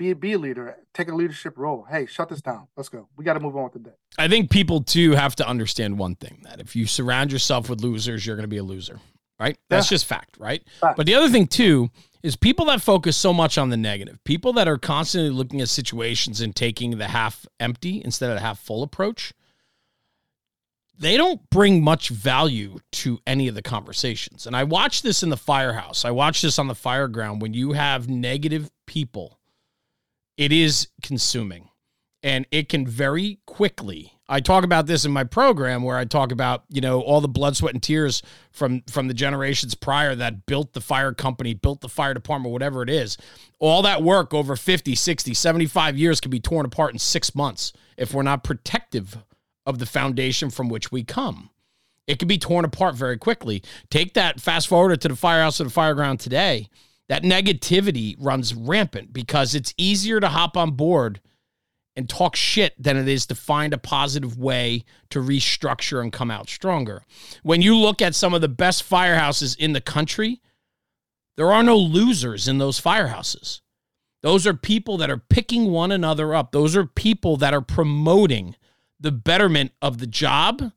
[0.00, 1.86] be be a leader, take a leadership role.
[1.88, 2.68] Hey, shut this down.
[2.74, 3.08] Let's go.
[3.16, 3.96] We got to move on with the day.
[4.16, 7.82] I think people too have to understand one thing that if you surround yourself with
[7.82, 8.98] losers, you're going to be a loser,
[9.38, 9.58] right?
[9.68, 9.96] That's yeah.
[9.96, 10.62] just fact, right?
[10.80, 10.96] Fact.
[10.96, 11.90] But the other thing too
[12.22, 15.68] is people that focus so much on the negative, people that are constantly looking at
[15.68, 19.34] situations and taking the half empty instead of the half full approach.
[20.98, 24.46] They don't bring much value to any of the conversations.
[24.46, 26.04] And I watch this in the firehouse.
[26.04, 29.39] I watch this on the fireground when you have negative people
[30.40, 31.68] it is consuming
[32.22, 36.30] and it can very quickly I talk about this in my program where I talk
[36.30, 38.22] about, you know, all the blood, sweat, and tears
[38.52, 42.84] from from the generations prior that built the fire company, built the fire department, whatever
[42.84, 43.18] it is.
[43.58, 47.72] All that work over 50, 60, 75 years can be torn apart in six months
[47.96, 49.18] if we're not protective
[49.66, 51.50] of the foundation from which we come.
[52.06, 53.64] It can be torn apart very quickly.
[53.90, 56.68] Take that fast forward to the firehouse or the fire ground today
[57.10, 61.20] that negativity runs rampant because it's easier to hop on board
[61.96, 66.30] and talk shit than it is to find a positive way to restructure and come
[66.30, 67.02] out stronger.
[67.42, 70.40] When you look at some of the best firehouses in the country,
[71.36, 73.60] there are no losers in those firehouses.
[74.22, 76.52] Those are people that are picking one another up.
[76.52, 78.54] Those are people that are promoting
[79.00, 80.70] the betterment of the job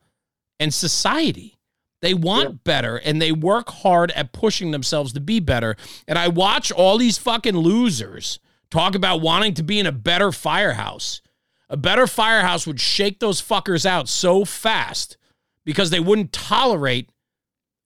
[0.59, 1.59] and society.
[2.03, 2.55] They want yeah.
[2.65, 5.77] better and they work hard at pushing themselves to be better.
[6.05, 8.39] And I watch all these fucking losers
[8.69, 11.21] talk about wanting to be in a better firehouse.
[11.69, 15.15] A better firehouse would shake those fuckers out so fast
[15.63, 17.09] because they wouldn't tolerate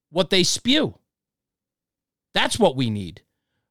[0.10, 0.98] what they spew.
[2.34, 3.22] That's what we need.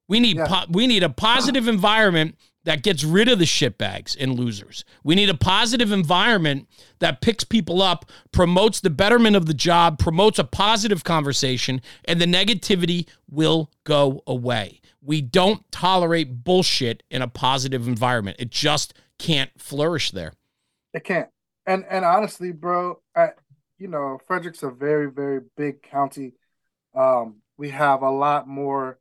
[0.07, 0.47] We need yeah.
[0.47, 4.85] po- we need a positive environment that gets rid of the shitbags and losers.
[5.05, 10.01] We need a positive environment that picks people up, promotes the betterment of the job,
[10.01, 14.81] promotes a positive conversation, and the negativity will go away.
[15.01, 18.39] We don't tolerate bullshit in a positive environment.
[18.41, 20.33] It just can't flourish there.
[20.93, 21.29] It can't.
[21.67, 23.29] And and honestly, bro, I,
[23.79, 26.33] you know, Frederick's a very very big county.
[26.97, 28.99] Um, we have a lot more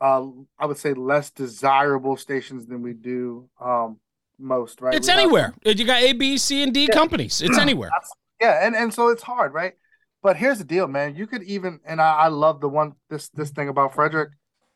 [0.00, 0.26] uh,
[0.58, 3.98] I would say less desirable stations than we do um,
[4.38, 4.94] most, right?
[4.94, 5.54] It's we anywhere.
[5.64, 6.94] Have, you got A, B, C, and D yeah.
[6.94, 7.42] companies.
[7.42, 7.90] It's anywhere.
[8.40, 9.74] yeah, and and so it's hard, right?
[10.22, 11.14] But here's the deal, man.
[11.16, 14.30] You could even, and I, I love the one this this thing about Frederick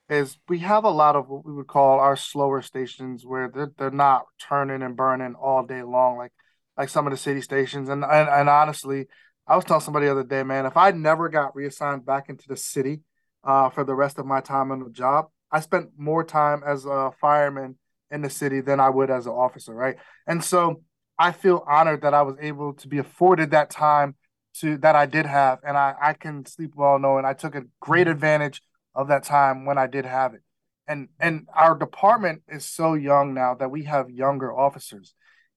[0.09, 3.73] is we have a lot of what we would call our slower stations where they're
[3.79, 6.33] they're not turning and burning all day long like
[6.77, 7.89] like some of the city stations.
[7.89, 9.07] And and, and honestly,
[9.47, 12.47] I was telling somebody the other day, man, if I never got reassigned back into
[12.49, 13.01] the city
[13.45, 15.27] uh, for the rest of my time on the job.
[15.51, 17.77] I spent more time as a fireman
[18.11, 19.97] in the city than I would as an officer, right?
[20.27, 20.83] And so
[21.19, 24.17] I feel honored that I was able to be afforded that time
[24.61, 27.65] to that I did have, and I, I can sleep well knowing I took a
[27.81, 28.61] great advantage
[28.95, 30.43] of that time when I did have it.
[30.87, 35.15] And and our department is so young now that we have younger officers.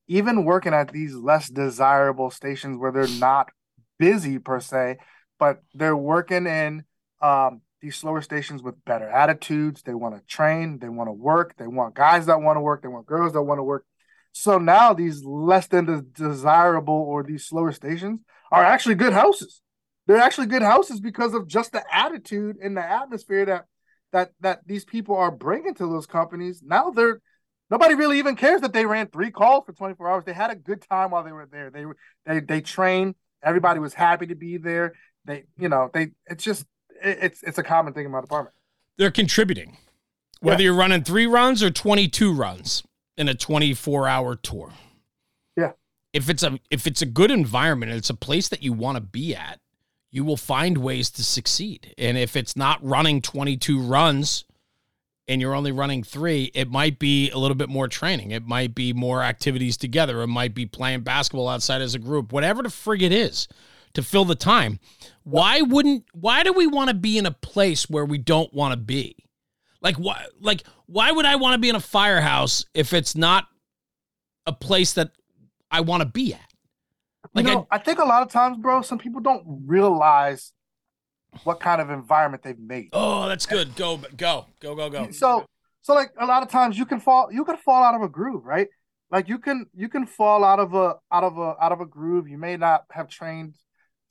[0.08, 3.50] Even working at these less desirable stations where they're not
[3.98, 4.98] busy per se,
[5.40, 6.84] but they're working in
[7.22, 9.84] um, these slower stations with better attitudes.
[9.84, 12.82] They want to train, they want to work, they want guys that want to work,
[12.82, 13.86] they want girls that want to work.
[14.32, 18.22] So now these less than desirable or these slower stations
[18.52, 19.62] are actually good houses.
[20.08, 23.66] They're actually good houses because of just the attitude and the atmosphere that
[24.12, 26.64] that that these people are bringing to those companies.
[26.66, 27.22] Now they're
[27.70, 30.24] nobody really even cares that they ran three calls for 24 hours.
[30.26, 31.70] They had a good time while they were there.
[31.70, 31.86] They
[32.26, 33.14] they they trained.
[33.44, 34.94] Everybody was happy to be there.
[35.26, 36.66] They you know they it's just
[37.02, 38.56] it's it's a common thing in my department.
[38.98, 39.78] They're contributing,
[40.40, 40.66] whether yeah.
[40.66, 42.84] you're running three runs or 22 runs
[43.18, 44.72] in a 24 hour tour.
[45.56, 45.72] Yeah.
[46.14, 48.98] If it's a if it's a good environment and it's a place that you want
[48.98, 49.60] to be at,
[50.12, 51.94] you will find ways to succeed.
[51.98, 54.46] And if it's not running 22 runs
[55.28, 58.32] and you're only running three, it might be a little bit more training.
[58.32, 60.22] It might be more activities together.
[60.22, 63.48] It might be playing basketball outside as a group, whatever the frig it is
[63.96, 64.80] to fill the time.
[65.24, 68.74] Why wouldn't why do we want to be in a place where we don't want
[68.74, 69.16] to be?
[69.82, 73.48] Like why like why would I want to be in a firehouse if it's not
[74.46, 75.12] a place that
[75.72, 76.40] I want to be at?
[77.34, 80.54] Like you know, I, I think a lot of times, bro, some people don't realize
[81.44, 82.90] what kind of environment they've made.
[82.94, 83.76] Oh, that's good.
[83.76, 85.12] Go, go, go, go, go.
[85.12, 85.46] So,
[85.82, 88.08] so like a lot of times you can fall, you can fall out of a
[88.08, 88.68] groove, right?
[89.12, 91.86] Like you can, you can fall out of a, out of a, out of a
[91.86, 92.28] groove.
[92.28, 93.56] You may not have trained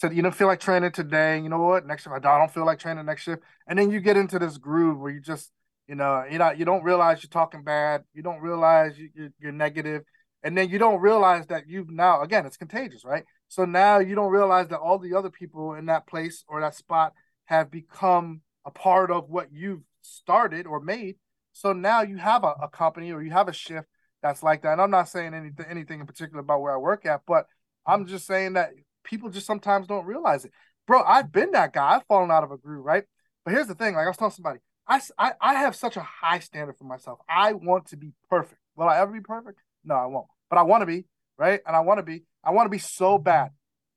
[0.05, 1.39] said you don't feel like training today.
[1.39, 1.87] You know what?
[1.87, 3.43] Next shift, I don't feel like training next shift.
[3.67, 5.51] And then you get into this groove where you just,
[5.89, 8.03] you know, you know, you don't realize you're talking bad.
[8.13, 10.03] You don't realize you, you're, you're negative,
[10.43, 13.25] and then you don't realize that you've now again it's contagious, right?
[13.49, 16.75] So now you don't realize that all the other people in that place or that
[16.75, 17.13] spot
[17.47, 21.17] have become a part of what you've started or made.
[21.53, 23.87] So now you have a, a company or you have a shift
[24.23, 24.73] that's like that.
[24.73, 27.47] And I'm not saying anything anything in particular about where I work at, but
[27.87, 28.71] I'm just saying that
[29.05, 30.53] people just sometimes don't realize it.
[30.87, 31.97] Bro, I've been that guy.
[31.97, 33.05] I've fallen out of a groove, right?
[33.45, 36.03] But here's the thing: like I was telling somebody, I, I, I have such a
[36.03, 37.19] high standard for myself.
[37.29, 38.61] I want to be perfect.
[38.77, 39.61] Will I ever be perfect?
[39.85, 40.27] No, I won't.
[40.51, 41.07] But I want to be,
[41.39, 41.61] right?
[41.67, 42.25] And I want to be.
[42.43, 43.51] I want to be so bad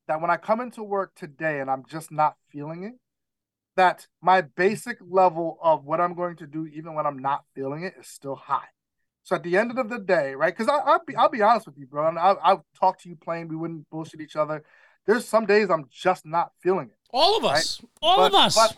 [0.08, 2.94] that when I come into work today and I'm just not feeling it,
[3.76, 7.84] that my basic level of what I'm going to do, even when I'm not feeling
[7.84, 8.68] it, is still high.
[9.24, 10.56] So at the end of the day, right?
[10.56, 12.08] Because I'll be I'll be honest with you, bro.
[12.08, 13.50] And I'll, I'll talk to you plain.
[13.50, 14.64] We wouldn't bullshit each other
[15.08, 16.98] there's some days I'm just not feeling it.
[17.12, 17.82] All of us.
[17.82, 17.90] Right?
[18.02, 18.56] All but, of us.
[18.56, 18.78] But,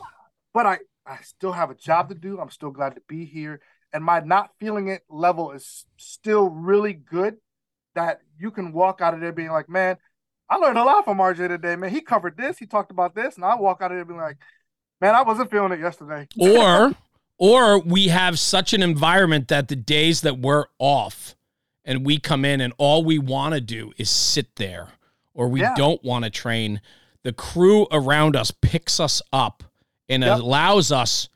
[0.53, 2.39] but I, I still have a job to do.
[2.39, 3.59] I'm still glad to be here.
[3.91, 7.37] And my not feeling it level is still really good
[7.95, 9.97] that you can walk out of there being like, man,
[10.47, 11.89] I learned a lot from RJ today, man.
[11.89, 14.37] He covered this, he talked about this, and I walk out of there being like,
[15.01, 16.27] man, I wasn't feeling it yesterday.
[16.39, 16.93] Or
[17.41, 21.35] or we have such an environment that the days that we're off
[21.85, 24.89] and we come in and all we want to do is sit there
[25.33, 25.73] or we yeah.
[25.75, 26.81] don't want to train,
[27.23, 29.63] the crew around us picks us up
[30.07, 30.39] and yep.
[30.39, 31.29] allows us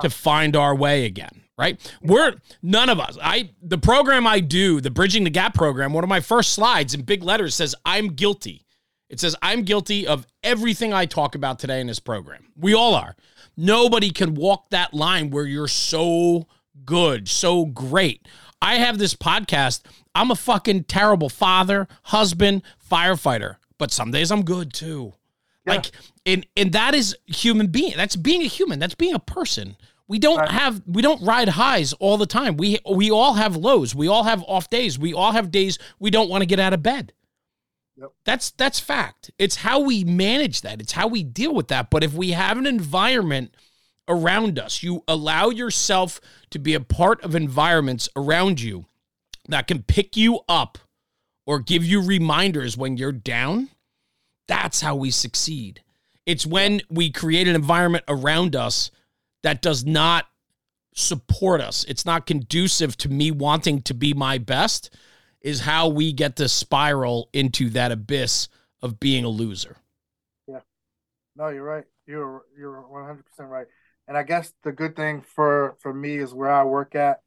[0.00, 1.80] to find our way again, right?
[2.02, 3.18] We're none of us.
[3.20, 6.94] I the program I do, the Bridging the Gap program, one of my first slides
[6.94, 8.64] in big letters says I'm guilty.
[9.08, 12.52] It says I'm guilty of everything I talk about today in this program.
[12.56, 13.16] We all are.
[13.56, 16.46] Nobody can walk that line where you're so
[16.84, 18.26] good, so great.
[18.62, 19.82] I have this podcast.
[20.14, 25.14] I'm a fucking terrible father, husband, firefighter, but some days I'm good too.
[25.66, 25.74] Yeah.
[25.74, 25.90] Like
[26.26, 27.94] and and that is human being.
[27.96, 28.78] That's being a human.
[28.78, 29.76] That's being a person.
[30.08, 30.50] We don't right.
[30.50, 32.56] have we don't ride highs all the time.
[32.56, 33.94] We we all have lows.
[33.94, 34.98] We all have off days.
[34.98, 37.12] We all have days we don't want to get out of bed.
[37.96, 38.10] Yep.
[38.24, 39.30] That's that's fact.
[39.38, 40.80] It's how we manage that.
[40.80, 41.90] It's how we deal with that.
[41.90, 43.54] But if we have an environment
[44.08, 48.86] around us, you allow yourself to be a part of environments around you
[49.48, 50.78] that can pick you up
[51.50, 53.68] or give you reminders when you're down,
[54.46, 55.82] that's how we succeed.
[56.24, 58.92] It's when we create an environment around us
[59.42, 60.28] that does not
[60.94, 61.84] support us.
[61.88, 64.94] It's not conducive to me wanting to be my best,
[65.40, 68.46] is how we get to spiral into that abyss
[68.80, 69.76] of being a loser.
[70.46, 70.60] Yeah.
[71.34, 71.84] No, you're right.
[72.06, 73.66] You're you're 100% right.
[74.06, 77.22] And I guess the good thing for for me is where I work at,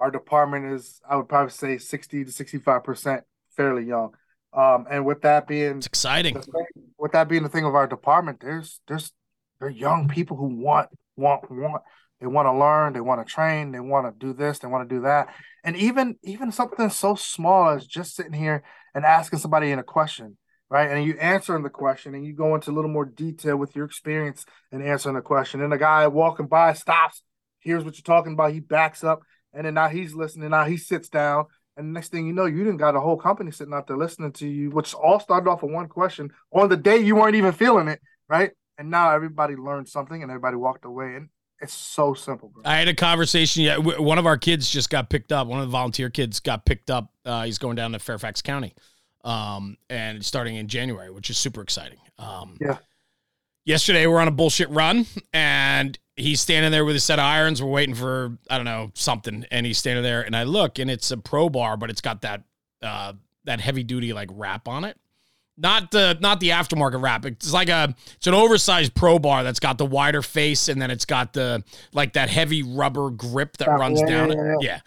[0.00, 3.22] our department is I would probably say 60 to 65%
[3.58, 4.14] fairly young.
[4.54, 6.40] Um, and with that being it's exciting.
[6.40, 6.64] Thing,
[6.98, 9.12] with that being the thing of our department, there's there's
[9.60, 11.82] they're young people who want want want
[12.20, 14.88] they want to learn, they want to train, they want to do this, they want
[14.88, 15.28] to do that.
[15.64, 18.62] And even even something so small as just sitting here
[18.94, 20.38] and asking somebody in a question,
[20.70, 20.90] right?
[20.90, 23.84] And you answering the question and you go into a little more detail with your
[23.84, 25.60] experience and answering the question.
[25.60, 27.22] And the guy walking by stops,
[27.60, 29.20] hears what you're talking about, he backs up,
[29.52, 30.50] and then now he's listening.
[30.50, 31.46] Now he sits down.
[31.78, 33.96] And the next thing you know, you didn't got a whole company sitting out there
[33.96, 37.36] listening to you, which all started off with one question on the day you weren't
[37.36, 38.50] even feeling it, right?
[38.78, 41.14] And now everybody learned something and everybody walked away.
[41.14, 41.28] And
[41.60, 42.64] it's so simple, bro.
[42.64, 43.62] I had a conversation.
[43.62, 45.46] Yeah, one of our kids just got picked up.
[45.46, 47.12] One of the volunteer kids got picked up.
[47.24, 48.74] Uh, he's going down to Fairfax County,
[49.24, 51.98] um, and starting in January, which is super exciting.
[52.18, 52.78] Um, yeah.
[53.68, 55.04] Yesterday, we're on a bullshit run,
[55.34, 57.62] and he's standing there with a set of irons.
[57.62, 60.90] We're waiting for I don't know something, and he's standing there, and I look, and
[60.90, 62.44] it's a pro bar, but it's got that
[62.82, 63.12] uh,
[63.44, 64.96] that heavy duty like wrap on it
[65.58, 67.26] not the not the aftermarket wrap.
[67.26, 70.90] It's like a it's an oversized pro bar that's got the wider face and then
[70.90, 74.80] it's got the like that heavy rubber grip that runs yeah, down yeah, yeah, yeah.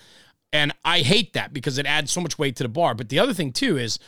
[0.53, 2.95] And I hate that because it adds so much weight to the bar.
[2.95, 3.99] But the other thing too is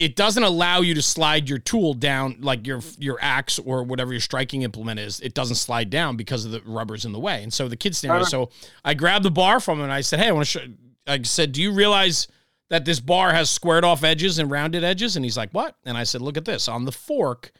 [0.00, 4.12] it doesn't allow you to slide your tool down like your your axe or whatever
[4.12, 5.20] your striking implement is.
[5.20, 7.42] It doesn't slide down because of the rubbers in the way.
[7.42, 8.22] And so the kid's standing there.
[8.22, 8.48] Uh-huh.
[8.48, 8.50] So
[8.82, 10.66] I grabbed the bar from him and I said, "Hey, I want to show."
[11.06, 12.26] I said, "Do you realize?"
[12.70, 15.16] that this bar has squared off edges and rounded edges?
[15.16, 15.74] And he's like, What?
[15.84, 16.68] And I said, Look at this.
[16.68, 17.50] On the fork,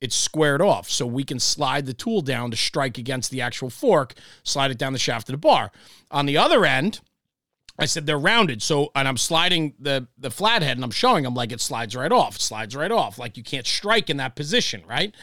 [0.00, 0.88] it's squared off.
[0.88, 4.78] So we can slide the tool down to strike against the actual fork, slide it
[4.78, 5.72] down the shaft of the bar.
[6.12, 7.00] On the other end,
[7.78, 8.62] I said they're rounded.
[8.62, 12.12] So and I'm sliding the the flathead and I'm showing them like it slides right
[12.12, 12.40] off.
[12.40, 13.18] Slides right off.
[13.18, 15.14] Like you can't strike in that position, right?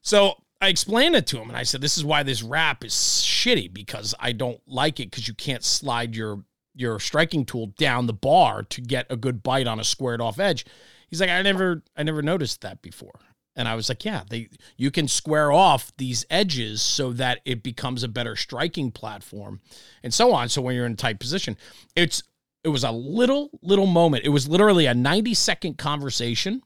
[0.00, 2.92] So I explained it to him and I said, This is why this wrap is
[2.92, 8.06] shitty because I don't like it because you can't slide your your striking tool down
[8.06, 10.64] the bar to get a good bite on a squared off edge.
[11.08, 13.20] He's like, I never, I never noticed that before.
[13.54, 17.62] And I was like, yeah, they you can square off these edges so that it
[17.62, 19.60] becomes a better striking platform
[20.02, 20.48] and so on.
[20.48, 21.56] So when you're in a tight position,
[21.94, 22.22] it's
[22.64, 24.24] it was a little little moment.
[24.24, 26.62] It was literally a 90 second conversation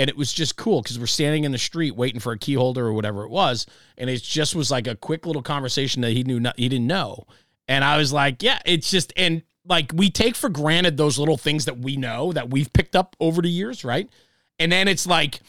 [0.00, 2.54] and it was just cool because we're standing in the street waiting for a key
[2.54, 6.12] holder or whatever it was and it just was like a quick little conversation that
[6.12, 7.26] he knew not, he didn't know
[7.68, 11.36] and I was like, yeah, it's just, and like we take for granted those little
[11.36, 14.08] things that we know that we've picked up over the years, right?
[14.58, 15.40] And then it's like,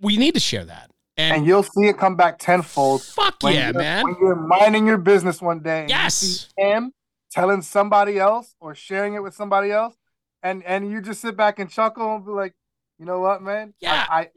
[0.00, 0.90] we need to share that.
[1.16, 3.02] And, and you'll see it come back tenfold.
[3.02, 4.04] Fuck yeah, man.
[4.04, 5.86] When you're minding your business one day.
[5.88, 6.48] yes.
[6.56, 6.92] him
[7.30, 9.94] telling somebody else or sharing it with somebody else.
[10.42, 12.54] And and you just sit back and chuckle and be like,
[12.98, 13.74] you know what, man?
[13.80, 14.06] Yeah.
[14.08, 14.30] I,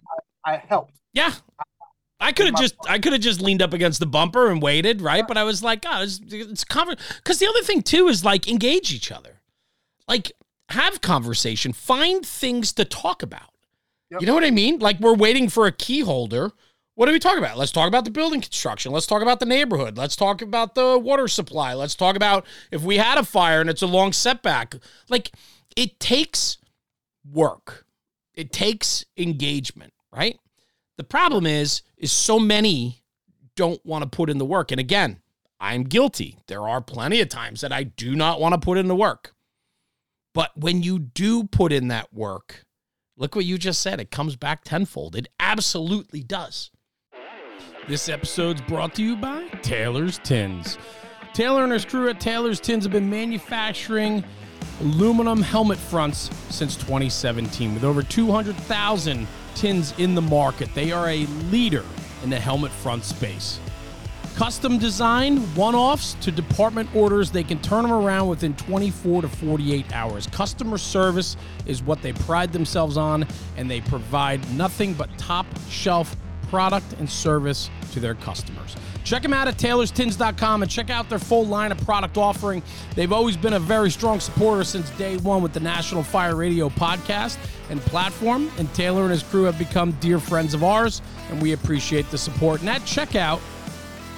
[0.46, 0.94] I, I, helped.
[1.14, 1.34] Yeah.
[2.20, 5.02] I could have just I could have just leaned up against the bumper and waited,
[5.02, 5.26] right?
[5.26, 6.96] But I was like, oh, it's, it's cover.
[7.18, 9.42] Because the other thing too is like engage each other,
[10.08, 10.34] like
[10.70, 13.53] have conversation, find things to talk about.
[14.14, 14.22] Yep.
[14.22, 14.78] You know what I mean?
[14.78, 16.52] Like we're waiting for a key holder.
[16.94, 17.58] What are we talking about?
[17.58, 18.92] Let's talk about the building construction.
[18.92, 19.98] Let's talk about the neighborhood.
[19.98, 21.74] Let's talk about the water supply.
[21.74, 24.76] Let's talk about if we had a fire and it's a long setback.
[25.10, 25.32] Like
[25.76, 26.60] it takes
[27.28, 27.88] work.
[28.36, 30.38] It takes engagement, right?
[30.98, 33.02] The problem is, is so many
[33.56, 34.72] don't want to put in the work.
[34.72, 35.22] And again,
[35.60, 36.38] I'm guilty.
[36.48, 39.34] There are plenty of times that I do not want to put in the work.
[40.36, 42.66] But when you do put in that work,
[43.18, 44.00] look what you just said.
[44.00, 45.16] It comes back tenfold.
[45.16, 46.72] It absolutely does.
[47.88, 50.78] This episode's brought to you by Taylor's Tins.
[51.34, 54.24] Taylor and his crew at Taylor's Tins have been manufacturing
[54.82, 60.74] aluminum helmet fronts since 2017 with over 200,000 tins in the market.
[60.74, 61.84] They are a leader
[62.24, 63.60] in the helmet front space.
[64.36, 69.28] Custom design, one offs to department orders, they can turn them around within 24 to
[69.28, 70.26] 48 hours.
[70.28, 73.28] Customer service is what they pride themselves on,
[73.58, 76.16] and they provide nothing but top shelf
[76.50, 78.76] product and service to their customers.
[79.04, 82.64] Check them out at taylorstins.com and check out their full line of product offering.
[82.96, 86.70] They've always been a very strong supporter since day one with the National Fire Radio
[86.70, 87.38] podcast
[87.70, 91.52] and platform, and Taylor and his crew have become dear friends of ours, and we
[91.52, 92.62] appreciate the support.
[92.62, 93.40] And at checkout,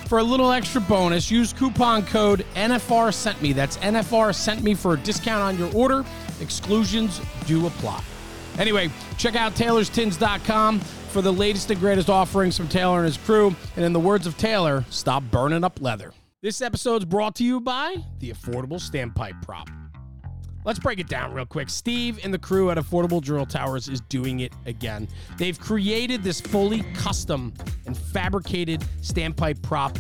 [0.08, 3.54] for a little extra bonus, use coupon code NFR sent me.
[3.54, 6.06] That's NFR sent me for a discount on your order.
[6.42, 8.04] Exclusions do apply.
[8.58, 13.56] Anyway, check out taylorstins.com for the latest and greatest offerings from Taylor and his crew.
[13.76, 16.14] And in the words of Taylor, stop burning up leather.
[16.42, 19.70] This episode is brought to you by the Affordable Standpipe Prop.
[20.66, 21.70] Let's break it down real quick.
[21.70, 25.08] Steve and the crew at Affordable Drill Towers is doing it again.
[25.38, 27.54] They've created this fully custom
[27.86, 29.98] and fabricated standpipe prop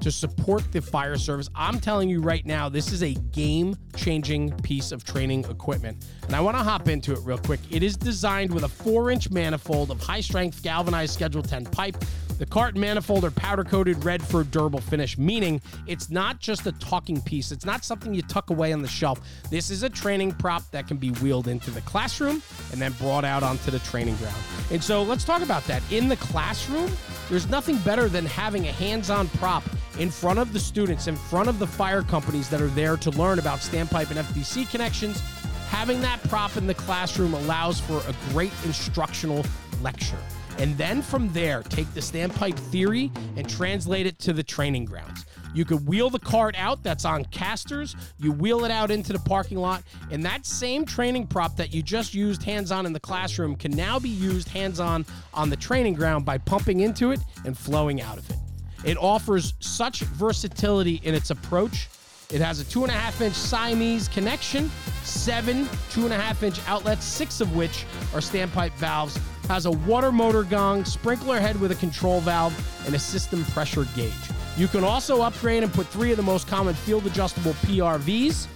[0.00, 1.48] to support the fire service.
[1.54, 6.04] I'm telling you right now, this is a game changing piece of training equipment.
[6.26, 7.60] And I want to hop into it real quick.
[7.70, 11.96] It is designed with a four inch manifold of high strength galvanized Schedule 10 pipe
[12.38, 16.66] the cart manifold are powder coated red for a durable finish, meaning it's not just
[16.66, 17.52] a talking piece.
[17.52, 19.20] It's not something you tuck away on the shelf.
[19.50, 22.42] This is a training prop that can be wheeled into the classroom
[22.72, 24.36] and then brought out onto the training ground.
[24.70, 25.82] And so let's talk about that.
[25.92, 26.90] In the classroom,
[27.30, 29.62] there's nothing better than having a hands on prop
[29.98, 33.10] in front of the students, in front of the fire companies that are there to
[33.12, 35.22] learn about standpipe and FDC connections.
[35.68, 39.44] Having that prop in the classroom allows for a great instructional
[39.82, 40.18] lecture.
[40.58, 45.24] And then from there, take the standpipe theory and translate it to the training grounds.
[45.52, 49.20] You could wheel the cart out that's on casters, you wheel it out into the
[49.20, 53.00] parking lot, and that same training prop that you just used hands on in the
[53.00, 57.20] classroom can now be used hands on on the training ground by pumping into it
[57.44, 58.36] and flowing out of it.
[58.84, 61.88] It offers such versatility in its approach.
[62.30, 64.70] It has a two and a half inch Siamese connection,
[65.02, 69.18] seven two and a half inch outlets, six of which are standpipe valves
[69.48, 72.54] has a water motor gong, sprinkler head with a control valve,
[72.86, 74.12] and a system pressure gauge.
[74.56, 78.46] You can also upgrade and put three of the most common field adjustable PRVs.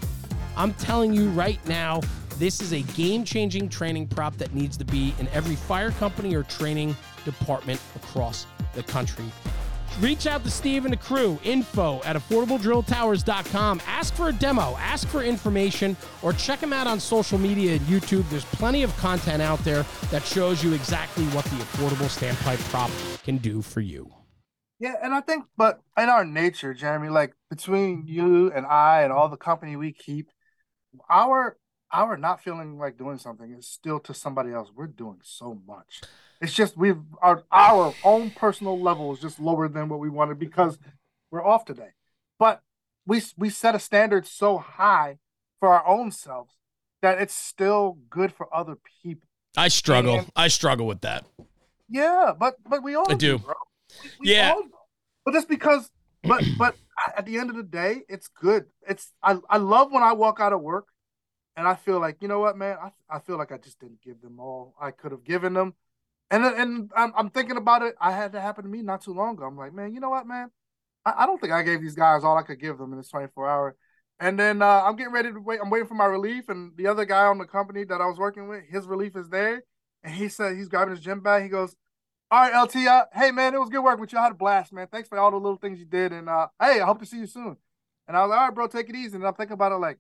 [0.57, 2.01] I'm telling you right now,
[2.39, 6.35] this is a game changing training prop that needs to be in every fire company
[6.35, 9.25] or training department across the country.
[10.01, 11.41] Reach out to Steve and the crew.
[11.43, 13.83] Info at affordabledrilltowers.com.
[13.85, 17.81] Ask for a demo, ask for information, or check them out on social media and
[17.83, 18.29] YouTube.
[18.31, 22.91] There's plenty of content out there that shows you exactly what the affordable standpipe prop
[23.25, 24.13] can do for you.
[24.79, 29.13] Yeah, and I think, but in our nature, Jeremy, like between you and I and
[29.13, 30.31] all the company we keep,
[31.11, 31.57] our
[31.93, 34.71] our not feeling like doing something is still to somebody else.
[34.73, 36.03] We're doing so much.
[36.41, 40.39] It's just we've our our own personal level is just lower than what we wanted
[40.39, 40.79] because
[41.31, 41.91] we're off today.
[42.39, 42.63] But
[43.07, 45.19] we we set a standard so high
[45.59, 46.55] for our own selves
[47.03, 49.29] that it's still good for other people.
[49.57, 50.19] I struggle.
[50.19, 51.25] And, I struggle with that.
[51.89, 53.39] Yeah, but but we all I do.
[53.39, 53.55] bro.
[54.03, 54.53] We, we yeah.
[54.53, 54.63] All,
[55.25, 55.91] but just because
[56.23, 56.77] but but
[57.17, 58.67] at the end of the day, it's good.
[58.87, 60.89] It's I, I love when I walk out of work
[61.57, 64.03] and I feel like, you know what, man, I, I feel like I just didn't
[64.03, 65.75] give them all I could have given them.
[66.31, 67.95] And and I'm, I'm thinking about it.
[68.01, 69.45] I had to happen to me not too long ago.
[69.45, 70.51] I'm like, man, you know what, man?
[71.05, 73.09] I, I don't think I gave these guys all I could give them in this
[73.09, 73.77] 24 hour.
[74.21, 75.61] And then uh, I'm getting ready to wait.
[75.63, 78.19] I'm waiting for my relief, and the other guy on the company that I was
[78.19, 79.63] working with, his relief is there,
[80.03, 81.45] and he said he's grabbing his gym bag.
[81.45, 81.77] He goes,
[82.31, 84.19] "All right, LT, uh, hey man, it was good work with you.
[84.19, 84.89] I had a blast, man.
[84.91, 87.19] Thanks for all the little things you did, and uh, hey, I hope to see
[87.19, 87.57] you soon."
[88.09, 89.77] And I was like, "All right, bro, take it easy." And I'm thinking about it
[89.77, 89.99] like,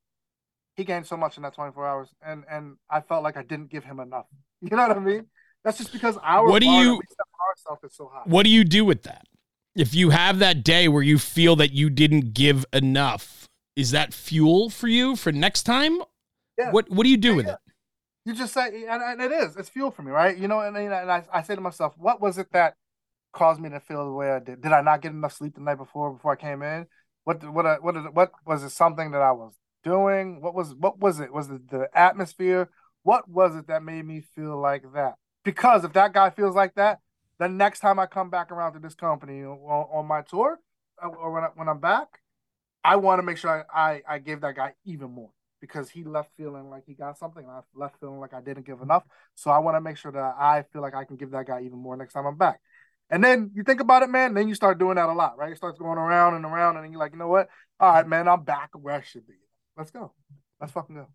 [0.76, 3.70] he gained so much in that 24 hours, and and I felt like I didn't
[3.70, 4.26] give him enough.
[4.60, 5.26] You know what I mean?
[5.68, 6.98] That's just because our what do you
[7.84, 8.22] is so high.
[8.24, 9.26] What do you do with that?
[9.76, 14.14] If you have that day where you feel that you didn't give enough, is that
[14.14, 15.98] fuel for you for next time?
[16.56, 16.70] Yeah.
[16.70, 17.52] What What do you do yeah, with yeah.
[17.52, 17.58] it?
[18.24, 19.56] You just say, and, and, it is.
[19.56, 20.38] It's fuel for me, right?
[20.38, 22.72] You know, and, and I, I say to myself, what was it that
[23.34, 24.62] caused me to feel the way I did?
[24.62, 26.86] Did I not get enough sleep the night before before I came in?
[27.24, 28.70] What what uh, what what was it?
[28.70, 29.52] Something that I was
[29.84, 30.40] doing?
[30.40, 31.30] What was what was it?
[31.30, 32.70] Was it the atmosphere?
[33.02, 35.16] What was it that made me feel like that?
[35.44, 37.00] Because if that guy feels like that,
[37.38, 40.58] the next time I come back around to this company on, on my tour
[41.02, 42.08] uh, or when, I, when I'm back,
[42.84, 45.30] I want to make sure I, I, I give that guy even more
[45.60, 48.80] because he left feeling like he got something I left feeling like I didn't give
[48.80, 49.04] enough.
[49.34, 51.62] So I want to make sure that I feel like I can give that guy
[51.62, 52.60] even more next time I'm back.
[53.10, 54.34] And then you think about it, man.
[54.34, 55.50] Then you start doing that a lot, right?
[55.50, 57.48] It starts going around and around, and you're like, you know what?
[57.80, 59.34] All right, man, I'm back where I should be.
[59.76, 60.12] Let's go.
[60.60, 61.06] Let's fucking go.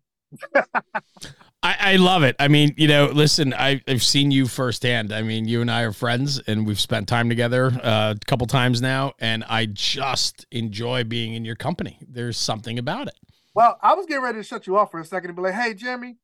[1.62, 2.36] I, I, love it.
[2.38, 5.12] I mean, you know, listen, I, have seen you firsthand.
[5.12, 8.46] I mean, you and I are friends, and we've spent time together uh, a couple
[8.46, 11.98] times now, and I just enjoy being in your company.
[12.06, 13.14] There's something about it.
[13.54, 15.54] Well, I was getting ready to shut you off for a second and be like,
[15.54, 16.16] "Hey, Jeremy,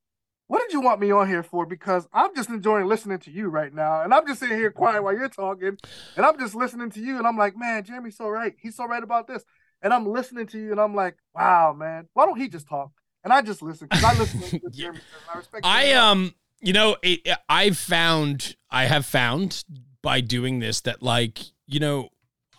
[0.50, 1.64] what did you want me on here for?
[1.64, 5.00] Because I'm just enjoying listening to you right now, and I'm just sitting here quiet
[5.00, 5.78] while you're talking,
[6.16, 8.54] and I'm just listening to you, and I'm like, man, Jeremy's so right.
[8.60, 9.44] He's so right about this,
[9.80, 12.90] and I'm listening to you, and I'm like, wow, man, why don't he just talk?
[13.24, 15.00] And I just listen because I listen to Jeremy.
[15.32, 15.66] I respect.
[15.66, 19.64] I um, you know, it, I've found I have found
[20.02, 22.10] by doing this that like you know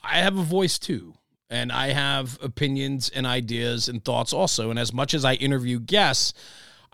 [0.03, 1.15] I have a voice too.
[1.49, 4.69] And I have opinions and ideas and thoughts also.
[4.69, 6.33] And as much as I interview guests,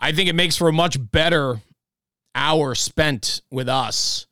[0.00, 1.60] I think it makes for a much better
[2.34, 4.26] hour spent with us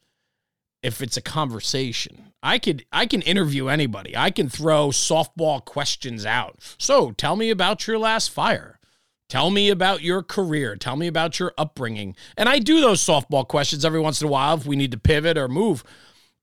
[0.83, 2.33] if it's a conversation.
[2.43, 4.17] I could I can interview anybody.
[4.17, 6.59] I can throw softball questions out.
[6.79, 8.76] So, tell me about your last fire.
[9.29, 10.77] Tell me about your career.
[10.77, 12.15] Tell me about your upbringing.
[12.37, 14.99] And I do those softball questions every once in a while if we need to
[14.99, 15.83] pivot or move.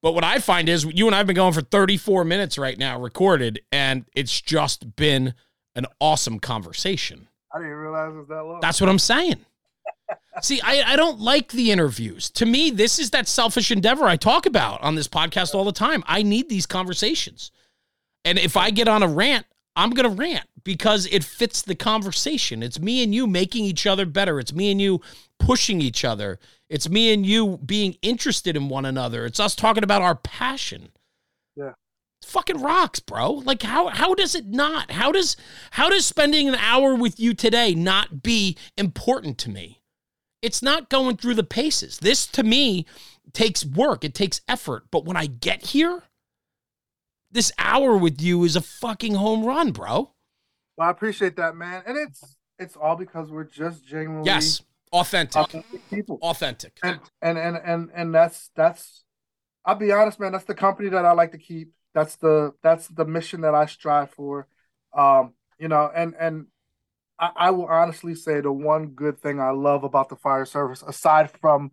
[0.01, 2.77] But what I find is you and I have been going for 34 minutes right
[2.77, 5.33] now, recorded, and it's just been
[5.75, 7.29] an awesome conversation.
[7.53, 8.59] I didn't realize it was that long.
[8.59, 9.45] That's what I'm saying.
[10.41, 12.29] See, I, I don't like the interviews.
[12.31, 15.71] To me, this is that selfish endeavor I talk about on this podcast all the
[15.71, 16.03] time.
[16.05, 17.51] I need these conversations.
[18.25, 21.75] And if I get on a rant, I'm going to rant because it fits the
[21.75, 22.63] conversation.
[22.63, 24.39] It's me and you making each other better.
[24.39, 25.01] It's me and you
[25.39, 26.39] pushing each other.
[26.69, 29.25] It's me and you being interested in one another.
[29.25, 30.89] It's us talking about our passion.
[31.55, 31.73] Yeah.
[32.21, 33.31] It fucking rocks, bro.
[33.31, 34.91] Like how how does it not?
[34.91, 35.35] How does
[35.71, 39.81] how does spending an hour with you today not be important to me?
[40.41, 41.99] It's not going through the paces.
[41.99, 42.85] This to me
[43.33, 44.03] takes work.
[44.03, 44.85] It takes effort.
[44.91, 46.03] But when I get here,
[47.31, 50.12] this hour with you is a fucking home run, bro.
[50.77, 51.83] Well, I appreciate that, man.
[51.85, 54.61] And it's it's all because we're just genuinely yes,
[54.91, 59.03] authentic, authentic people, authentic, and and and and and that's that's.
[59.65, 60.33] I'll be honest, man.
[60.33, 61.71] That's the company that I like to keep.
[61.93, 64.47] That's the that's the mission that I strive for.
[64.95, 66.47] Um, you know, and and
[67.19, 70.83] I, I will honestly say the one good thing I love about the fire service,
[70.85, 71.71] aside from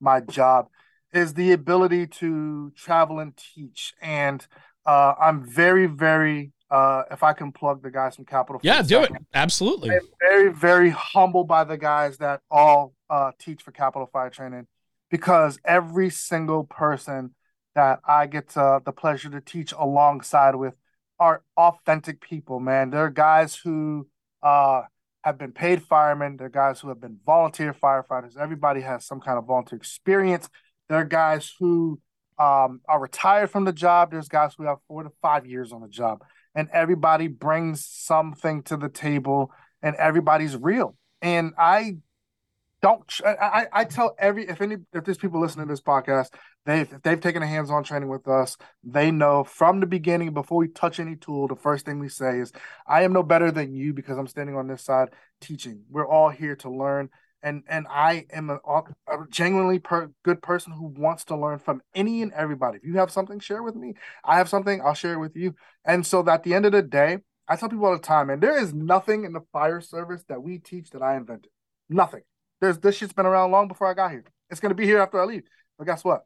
[0.00, 0.68] my job,
[1.12, 4.46] is the ability to travel and teach and
[4.86, 8.60] uh, I'm very, very, uh, if I can plug the guys from Capitol.
[8.60, 9.22] Fire Yeah, do second, it.
[9.34, 9.90] Absolutely.
[9.90, 14.66] I'm very, very humbled by the guys that all uh, teach for Capitol Fire Training
[15.10, 17.34] because every single person
[17.74, 20.74] that I get uh, the pleasure to teach alongside with
[21.18, 22.90] are authentic people, man.
[22.90, 24.08] They're guys who
[24.42, 24.82] uh,
[25.22, 26.36] have been paid firemen.
[26.36, 28.36] They're guys who have been volunteer firefighters.
[28.38, 30.48] Everybody has some kind of volunteer experience.
[30.88, 32.00] They're guys who
[32.38, 34.10] um, are retired from the job.
[34.10, 36.24] There's guys who have four to five years on the job,
[36.54, 40.96] and everybody brings something to the table, and everybody's real.
[41.22, 41.96] And I
[42.82, 43.02] don't.
[43.24, 46.30] I, I tell every if any if there's people listening to this podcast,
[46.64, 50.58] they've if they've taken a hands-on training with us, they know from the beginning before
[50.58, 52.52] we touch any tool, the first thing we say is,
[52.86, 55.84] "I am no better than you because I'm standing on this side teaching.
[55.90, 57.10] We're all here to learn."
[57.42, 58.82] And and I am a, a
[59.28, 62.78] genuinely per, good person who wants to learn from any and everybody.
[62.78, 63.94] If you have something, share with me.
[64.24, 65.54] I have something, I'll share it with you.
[65.84, 67.18] And so at the end of the day,
[67.48, 70.42] I tell people all the time, and there is nothing in the fire service that
[70.42, 71.50] we teach that I invented.
[71.88, 72.22] Nothing.
[72.60, 74.24] There's this shit's been around long before I got here.
[74.50, 75.44] It's gonna be here after I leave.
[75.78, 76.24] But guess what?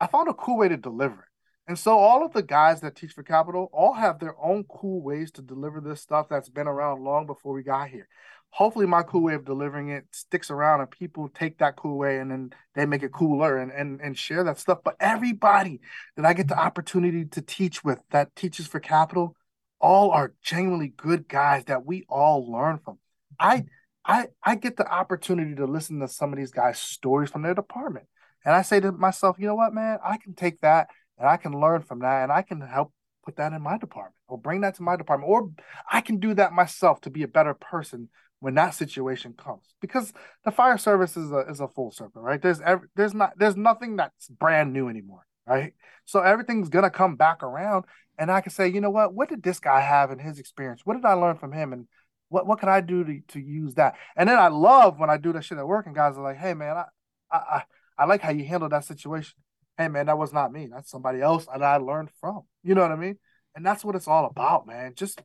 [0.00, 1.33] I found a cool way to deliver it.
[1.66, 5.00] And so all of the guys that teach for Capitol all have their own cool
[5.00, 8.06] ways to deliver this stuff that's been around long before we got here.
[8.50, 12.18] Hopefully my cool way of delivering it sticks around and people take that cool way
[12.18, 14.78] and then they make it cooler and and, and share that stuff.
[14.84, 15.80] But everybody
[16.16, 19.34] that i get the opportunity to teach with that teaches for capitol
[19.80, 22.98] all are genuinely good guys that we all learn from.
[23.40, 23.64] I
[24.04, 27.54] i i get the opportunity to listen to some of these guys stories from their
[27.54, 28.06] department.
[28.44, 29.98] And i say to myself you know what man?
[30.04, 30.88] I can take that
[31.18, 32.92] and i can learn from that and i can help
[33.24, 35.50] put that in my department or bring that to my department or
[35.90, 38.08] i can do that myself to be a better person
[38.44, 39.74] when that situation comes.
[39.80, 40.12] Because
[40.44, 42.42] the fire service is a is a full circle right?
[42.42, 45.72] There's every, there's not there's nothing that's brand new anymore right?
[46.04, 47.86] So everything's gonna come back around
[48.18, 49.14] and i can say you know what?
[49.14, 50.82] What did this guy have in his experience?
[50.84, 51.72] What did i learn from him?
[51.72, 51.88] And
[52.28, 53.94] what what can i do to, to use that?
[54.14, 56.36] And then i love when i do that shit at work and guys are like
[56.36, 56.84] hey man i
[57.30, 57.62] i i,
[57.96, 59.38] I like how you handled that situation
[59.78, 62.82] hey man that was not me that's somebody else that i learned from you know
[62.82, 63.18] what i mean
[63.54, 65.20] and that's what it's all about man just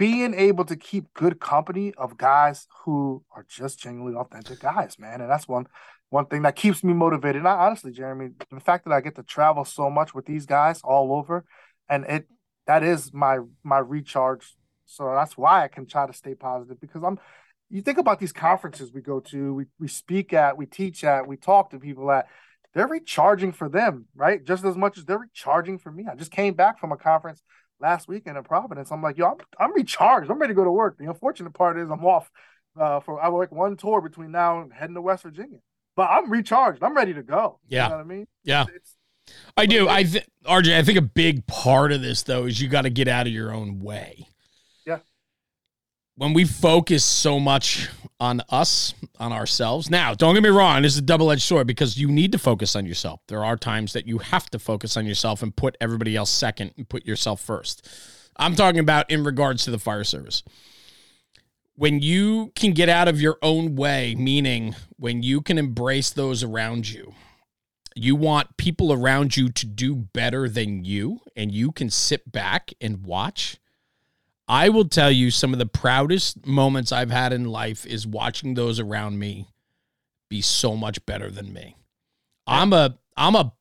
[0.00, 5.20] being able to keep good company of guys who are just genuinely authentic guys, man.
[5.20, 5.66] And that's one
[6.08, 7.36] one thing that keeps me motivated.
[7.36, 10.46] And I, honestly, Jeremy, the fact that I get to travel so much with these
[10.46, 11.44] guys all over,
[11.90, 12.26] and it
[12.66, 14.54] that is my my recharge.
[14.86, 17.20] So that's why I can try to stay positive because I'm
[17.68, 21.28] you think about these conferences we go to, we, we speak at, we teach at,
[21.28, 22.26] we talk to people at,
[22.74, 24.44] they're recharging for them, right?
[24.44, 26.06] Just as much as they're recharging for me.
[26.10, 27.42] I just came back from a conference
[27.80, 28.90] last weekend in Providence.
[28.90, 30.30] I'm like, yo, I'm, I'm recharged.
[30.30, 30.98] I'm ready to go to work.
[30.98, 32.30] The unfortunate part is I'm off
[32.78, 35.58] uh, for I work one tour between now and heading to West Virginia.
[35.96, 36.82] But I'm recharged.
[36.82, 37.58] I'm ready to go.
[37.68, 37.84] Yeah.
[37.84, 38.26] You know what I mean?
[38.44, 38.66] Yeah.
[38.74, 38.96] It's,
[39.56, 39.88] I do.
[39.88, 42.90] I th- RJ, I think a big part of this though is you got to
[42.90, 44.28] get out of your own way
[46.20, 47.88] when we focus so much
[48.20, 49.88] on us, on ourselves.
[49.88, 52.38] Now, don't get me wrong, this is a double edged sword because you need to
[52.38, 53.22] focus on yourself.
[53.28, 56.74] There are times that you have to focus on yourself and put everybody else second
[56.76, 57.88] and put yourself first.
[58.36, 60.42] I'm talking about in regards to the fire service.
[61.76, 66.42] When you can get out of your own way, meaning when you can embrace those
[66.42, 67.14] around you,
[67.94, 72.74] you want people around you to do better than you, and you can sit back
[72.78, 73.56] and watch
[74.50, 78.54] I will tell you some of the proudest moments I've had in life is watching
[78.54, 79.46] those around me
[80.28, 81.76] be so much better than me.
[82.48, 83.52] I'm a I'm a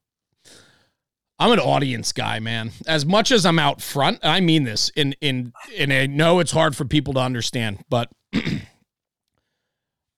[1.37, 2.71] I'm an audience guy, man.
[2.87, 6.53] As much as I'm out front, I mean this in in and I know it's
[6.53, 8.09] hard for people to understand, but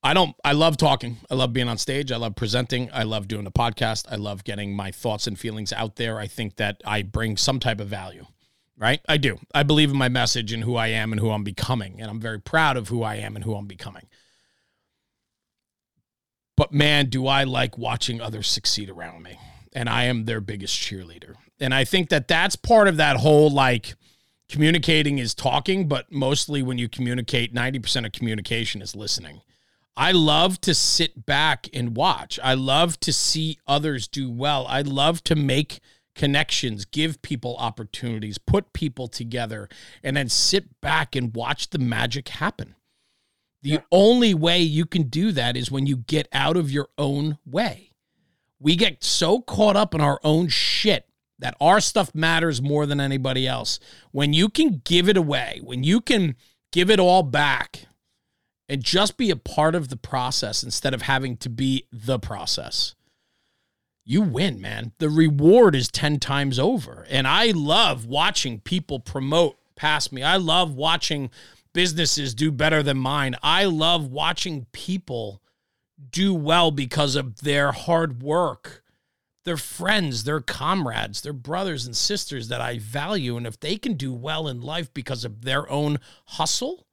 [0.03, 1.17] I don't I love talking.
[1.29, 2.13] I love being on stage.
[2.13, 2.89] I love presenting.
[2.93, 4.05] I love doing a podcast.
[4.09, 6.17] I love getting my thoughts and feelings out there.
[6.17, 8.25] I think that I bring some type of value
[8.81, 8.99] right?
[9.07, 9.37] I do.
[9.53, 12.01] I believe in my message and who I am and who I'm becoming.
[12.01, 14.07] And I'm very proud of who I am and who I'm becoming.
[16.57, 19.37] But man, do I like watching others succeed around me.
[19.73, 21.35] And I am their biggest cheerleader.
[21.59, 23.93] And I think that that's part of that whole like
[24.49, 29.41] communicating is talking, but mostly when you communicate, 90% of communication is listening.
[29.95, 32.39] I love to sit back and watch.
[32.43, 34.65] I love to see others do well.
[34.67, 35.79] I love to make
[36.15, 39.69] connections, give people opportunities, put people together,
[40.03, 42.75] and then sit back and watch the magic happen.
[43.61, 43.81] The yeah.
[43.91, 47.91] only way you can do that is when you get out of your own way.
[48.59, 51.07] We get so caught up in our own shit
[51.39, 53.79] that our stuff matters more than anybody else.
[54.11, 56.35] When you can give it away, when you can
[56.71, 57.87] give it all back
[58.69, 62.95] and just be a part of the process instead of having to be the process
[64.03, 64.93] you win, man.
[64.97, 67.05] The reward is 10 times over.
[67.09, 70.23] And I love watching people promote past me.
[70.23, 71.29] I love watching
[71.73, 73.35] businesses do better than mine.
[73.41, 75.41] I love watching people
[76.09, 78.83] do well because of their hard work,
[79.45, 83.37] their friends, their comrades, their brothers and sisters that I value.
[83.37, 86.87] And if they can do well in life because of their own hustle,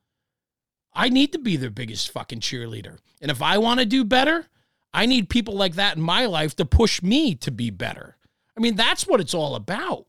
[0.92, 2.98] I need to be their biggest fucking cheerleader.
[3.20, 4.46] And if I want to do better,
[4.92, 8.16] I need people like that in my life to push me to be better.
[8.56, 10.06] I mean, that's what it's all about.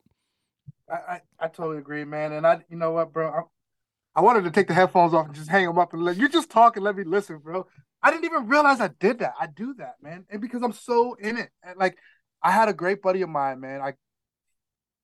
[0.90, 2.32] I, I, I totally agree, man.
[2.32, 3.30] And I, you know what, bro?
[3.30, 6.18] I, I, wanted to take the headphones off and just hang them up and let
[6.18, 7.68] you just talk and let me listen, bro.
[8.02, 9.34] I didn't even realize I did that.
[9.40, 11.50] I do that, man, and because I'm so in it.
[11.62, 11.98] And like,
[12.42, 13.82] I had a great buddy of mine, man.
[13.82, 13.94] I,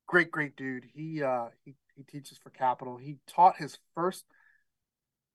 [0.08, 0.86] great, great dude.
[0.94, 2.98] He, uh, he, he teaches for Capitol.
[2.98, 4.24] He taught his first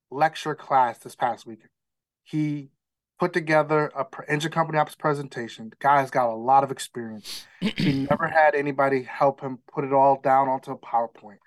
[0.09, 1.69] lecture class this past weekend.
[2.23, 2.71] He
[3.21, 5.69] put together a engine company ops presentation.
[5.69, 7.45] The guy's got a lot of experience.
[7.59, 11.37] he never had anybody help him put it all down onto a PowerPoint.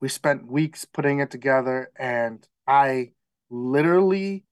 [0.00, 3.10] We spent weeks putting it together, and I
[3.50, 4.44] literally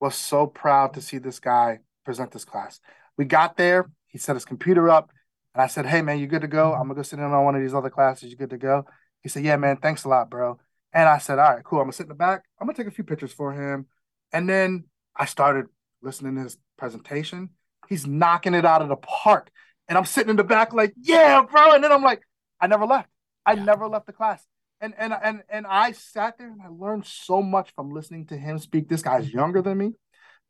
[0.00, 2.78] was so proud to see this guy present this class.
[3.18, 5.10] We got there, he set his computer up,
[5.56, 6.72] and I said, Hey man, you good to go?
[6.72, 8.30] I'm gonna go sit in on one of these other classes.
[8.30, 8.84] You good to go?
[9.24, 10.60] He said, Yeah, man, thanks a lot, bro.
[10.92, 11.80] And I said, All right, cool.
[11.80, 12.44] I'm gonna sit in the back.
[12.60, 13.86] I'm gonna take a few pictures for him.
[14.32, 14.84] And then
[15.16, 15.66] I started
[16.02, 17.50] listening to his presentation.
[17.88, 19.50] He's knocking it out of the park.
[19.88, 21.72] And I'm sitting in the back like, yeah, bro.
[21.72, 22.22] And then I'm like,
[22.60, 23.08] I never left.
[23.44, 23.64] I yeah.
[23.64, 24.44] never left the class.
[24.80, 28.36] And and and and I sat there and I learned so much from listening to
[28.36, 28.88] him speak.
[28.88, 29.92] This guy's younger than me.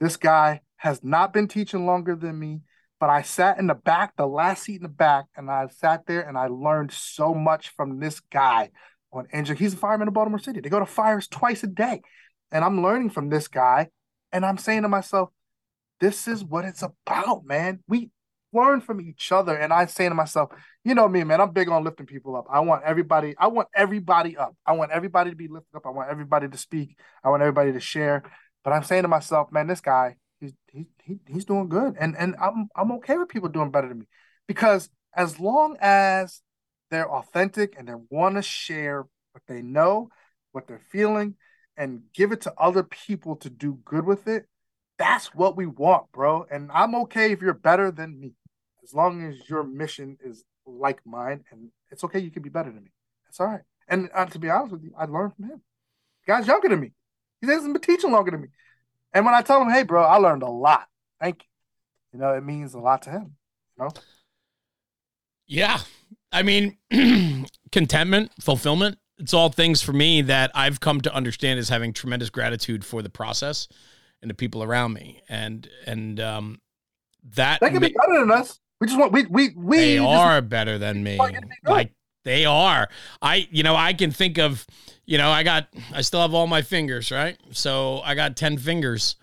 [0.01, 2.61] This guy has not been teaching longer than me.
[2.99, 6.07] But I sat in the back, the last seat in the back, and I sat
[6.07, 8.71] there and I learned so much from this guy
[9.13, 9.57] on engine.
[9.57, 10.61] He's a fireman in Baltimore City.
[10.61, 12.03] They go to fires twice a day.
[12.53, 13.89] And I'm learning from this guy.
[14.31, 15.31] And I'm saying to myself,
[16.03, 17.79] this is what it's about, man.
[17.87, 18.11] We
[18.53, 19.57] learn from each other.
[19.57, 20.51] And I say to myself,
[20.85, 22.47] you know me, man, I'm big on lifting people up.
[22.51, 24.57] I want everybody, I want everybody up.
[24.67, 25.87] I want everybody to be lifted up.
[25.87, 26.99] I want everybody to speak.
[27.23, 28.25] I want everybody to share.
[28.65, 31.95] But I'm saying to myself, man, this guy, he's he, he he's doing good.
[32.01, 34.07] And and I'm I'm okay with people doing better than me.
[34.49, 36.43] Because as long as
[36.91, 40.09] they're authentic and they want to share what they know,
[40.51, 41.37] what they're feeling,
[41.77, 44.47] and give it to other people to do good with it,
[45.03, 46.47] that's what we want, bro.
[46.49, 48.35] And I'm okay if you're better than me,
[48.85, 52.21] as long as your mission is like mine, and it's okay.
[52.21, 52.93] You can be better than me.
[53.27, 53.63] That's all right.
[53.89, 55.61] And uh, to be honest with you, I learned from him.
[56.25, 56.93] The guy's younger than me.
[57.41, 58.49] He hasn't been teaching longer than me.
[59.13, 60.87] And when I tell him, "Hey, bro, I learned a lot.
[61.21, 61.49] Thank you,"
[62.13, 63.35] you know, it means a lot to him.
[63.77, 63.91] You know.
[65.49, 65.81] Yeah,
[66.31, 66.79] I mean,
[67.73, 68.99] contentment, fulfillment.
[69.19, 73.03] It's all things for me that I've come to understand as having tremendous gratitude for
[73.03, 73.67] the process
[74.23, 76.61] and the people around me, and and um,
[77.35, 78.61] that they can ma- be better than us.
[78.81, 79.77] We just want we we we.
[79.77, 81.19] They are better than me.
[81.65, 81.93] Like
[82.25, 82.89] they are.
[83.21, 84.67] I you know I can think of
[85.05, 88.57] you know I got I still have all my fingers right, so I got ten
[88.59, 89.17] fingers.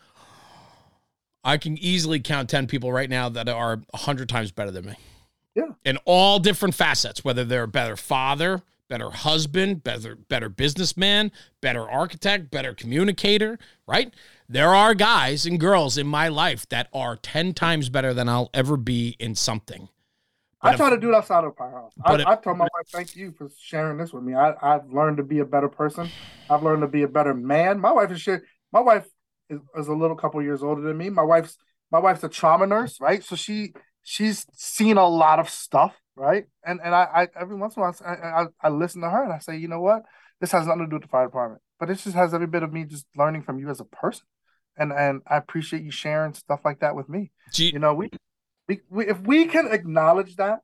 [1.44, 4.96] I can easily count ten people right now that are hundred times better than me.
[5.56, 5.72] Yeah.
[5.84, 11.32] In all different facets, whether they're a better father, better husband, better better businessman,
[11.62, 14.14] better architect, better communicator, right?
[14.50, 18.50] There are guys and girls in my life that are 10 times better than I'll
[18.54, 19.90] ever be in something.
[20.62, 21.94] But I try if, to do it outside of powerhouse.
[22.04, 24.34] I, if, I told my wife, thank you for sharing this with me.
[24.34, 26.10] I, I've learned to be a better person.
[26.50, 27.80] I've learned to be a better man.
[27.80, 29.08] My wife is share, my wife
[29.50, 31.10] is, is a little couple years older than me.
[31.10, 31.58] My wife's
[31.92, 33.24] my wife's a trauma nurse, right?
[33.24, 33.74] So she
[34.04, 36.46] she's seen a lot of stuff, right?
[36.66, 39.24] And and I, I every once in a while I, I, I listen to her
[39.24, 40.04] and I say, you know what,
[40.42, 42.64] this has nothing to do with the fire department, but it just has every bit
[42.64, 44.26] of me just learning from you as a person,
[44.78, 47.32] and and I appreciate you sharing stuff like that with me.
[47.74, 48.12] You know, we,
[48.68, 50.60] we we if we can acknowledge that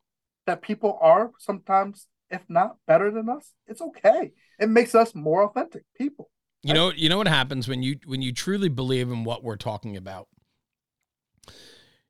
[0.45, 4.33] that people are sometimes, if not better than us, it's okay.
[4.59, 6.29] It makes us more authentic people.
[6.61, 9.55] You know, you know what happens when you when you truly believe in what we're
[9.55, 10.27] talking about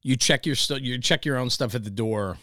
[0.05, 2.37] you check your stuff you check your own stuff at the door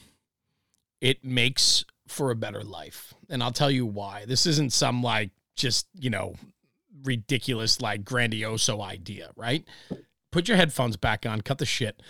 [1.02, 3.12] it makes for a better life.
[3.28, 4.24] And i'll tell you why.
[4.24, 6.34] This isn't some like just you know
[7.02, 9.66] ridiculous like grandioso idea right?
[10.30, 11.42] Put your headphones back on.
[11.42, 12.00] Cut the shit.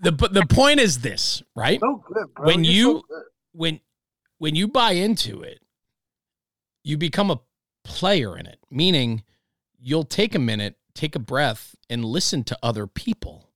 [0.00, 1.80] The the point is this right?
[1.80, 3.80] So good, when You're you so when
[4.38, 5.60] when you buy into it
[6.84, 7.40] you become a
[7.84, 8.58] player in it.
[8.70, 9.24] Meaning
[9.78, 13.48] you'll take a minute take a breath and listen to other people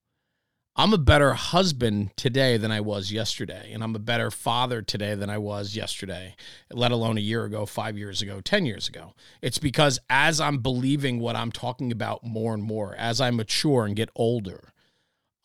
[0.78, 3.72] I'm a better husband today than I was yesterday.
[3.72, 6.36] And I'm a better father today than I was yesterday,
[6.70, 9.14] let alone a year ago, five years ago, 10 years ago.
[9.40, 13.86] It's because as I'm believing what I'm talking about more and more, as I mature
[13.86, 14.72] and get older,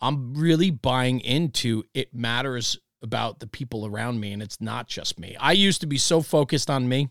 [0.01, 5.17] I'm really buying into it matters about the people around me and it's not just
[5.17, 5.37] me.
[5.39, 7.07] I used to be so focused on me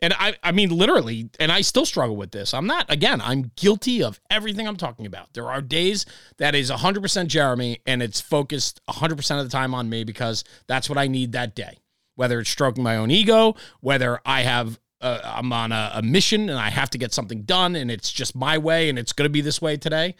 [0.00, 2.54] and I, I mean, literally, and I still struggle with this.
[2.54, 5.32] I'm not, again, I'm guilty of everything I'm talking about.
[5.34, 9.88] There are days that is 100% Jeremy and it's focused 100% of the time on
[9.90, 11.78] me because that's what I need that day.
[12.14, 16.48] Whether it's stroking my own ego, whether I have, uh, I'm on a, a mission
[16.48, 19.28] and I have to get something done and it's just my way and it's going
[19.28, 20.14] to be this way today.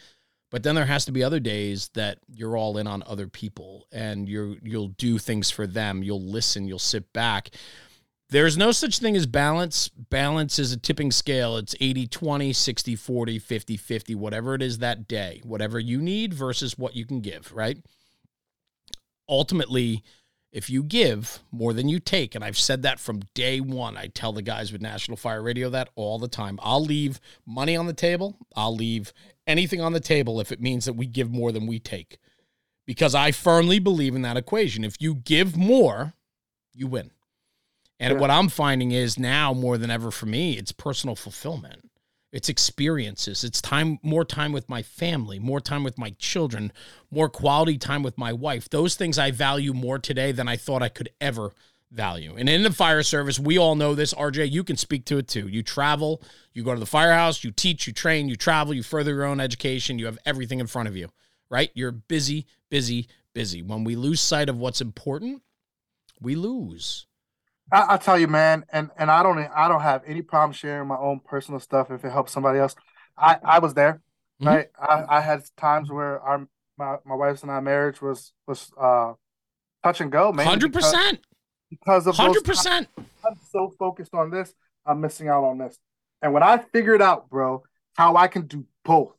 [0.51, 3.87] But then there has to be other days that you're all in on other people
[3.93, 6.03] and you're, you'll do things for them.
[6.03, 7.51] You'll listen, you'll sit back
[8.29, 9.89] there's no such thing as balance.
[9.89, 11.57] Balance is a tipping scale.
[11.57, 16.33] It's 80 20, 60 40, 50 50, whatever it is that day, whatever you need
[16.33, 17.77] versus what you can give, right?
[19.27, 20.03] Ultimately,
[20.51, 24.07] if you give more than you take, and I've said that from day one, I
[24.07, 26.59] tell the guys with National Fire Radio that all the time.
[26.61, 29.13] I'll leave money on the table, I'll leave
[29.45, 32.17] anything on the table if it means that we give more than we take.
[32.85, 34.83] Because I firmly believe in that equation.
[34.83, 36.13] If you give more,
[36.73, 37.11] you win.
[37.99, 38.19] And yeah.
[38.19, 41.89] what I'm finding is now more than ever for me, it's personal fulfillment.
[42.31, 43.43] It's experiences.
[43.43, 46.71] It's time, more time with my family, more time with my children,
[47.09, 48.69] more quality time with my wife.
[48.69, 51.53] Those things I value more today than I thought I could ever
[51.91, 52.35] value.
[52.37, 54.13] And in the fire service, we all know this.
[54.13, 55.47] RJ, you can speak to it too.
[55.47, 56.21] You travel,
[56.53, 59.39] you go to the firehouse, you teach, you train, you travel, you further your own
[59.39, 59.97] education.
[59.97, 61.09] You have everything in front of you,
[61.49, 61.71] right?
[61.73, 63.63] You're busy, busy, busy.
[63.63, 65.41] When we lose sight of what's important,
[66.21, 67.07] we lose.
[67.71, 70.87] I, I tell you, man, and and I don't I don't have any problem sharing
[70.87, 72.75] my own personal stuff if it helps somebody else.
[73.17, 74.01] I I was there,
[74.41, 74.47] mm-hmm.
[74.47, 74.67] right?
[74.79, 76.47] I, I had times where our
[76.77, 79.13] my, my wife's and I marriage was was uh
[79.83, 80.47] touch and go, man.
[80.47, 81.19] Hundred percent.
[81.69, 82.87] Because of hundred percent.
[82.97, 84.53] I'm so focused on this,
[84.85, 85.77] I'm missing out on this.
[86.21, 87.63] And when I figured out, bro,
[87.95, 89.13] how I can do both,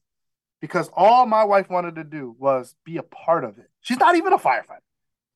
[0.61, 3.71] because all my wife wanted to do was be a part of it.
[3.81, 4.81] She's not even a firefighter.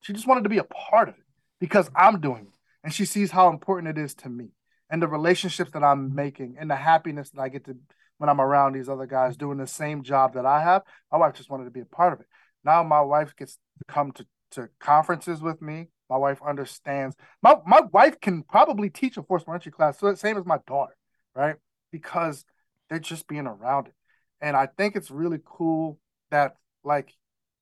[0.01, 1.23] She just wanted to be a part of it
[1.59, 2.54] because I'm doing it
[2.85, 4.51] and she sees how important it is to me
[4.89, 7.75] and the relationships that I'm making and the happiness that I get to
[8.19, 10.83] when I'm around these other guys doing the same job that I have.
[11.11, 12.27] My wife just wanted to be a part of it.
[12.63, 15.87] Now my wife gets to come to, to conferences with me.
[16.09, 17.17] My wife understands.
[17.41, 20.95] My my wife can probably teach a force entry class, so same as my daughter,
[21.35, 21.55] right?
[21.95, 22.43] because
[22.89, 23.93] they're just being around it.
[24.41, 25.97] And I think it's really cool
[26.29, 27.13] that like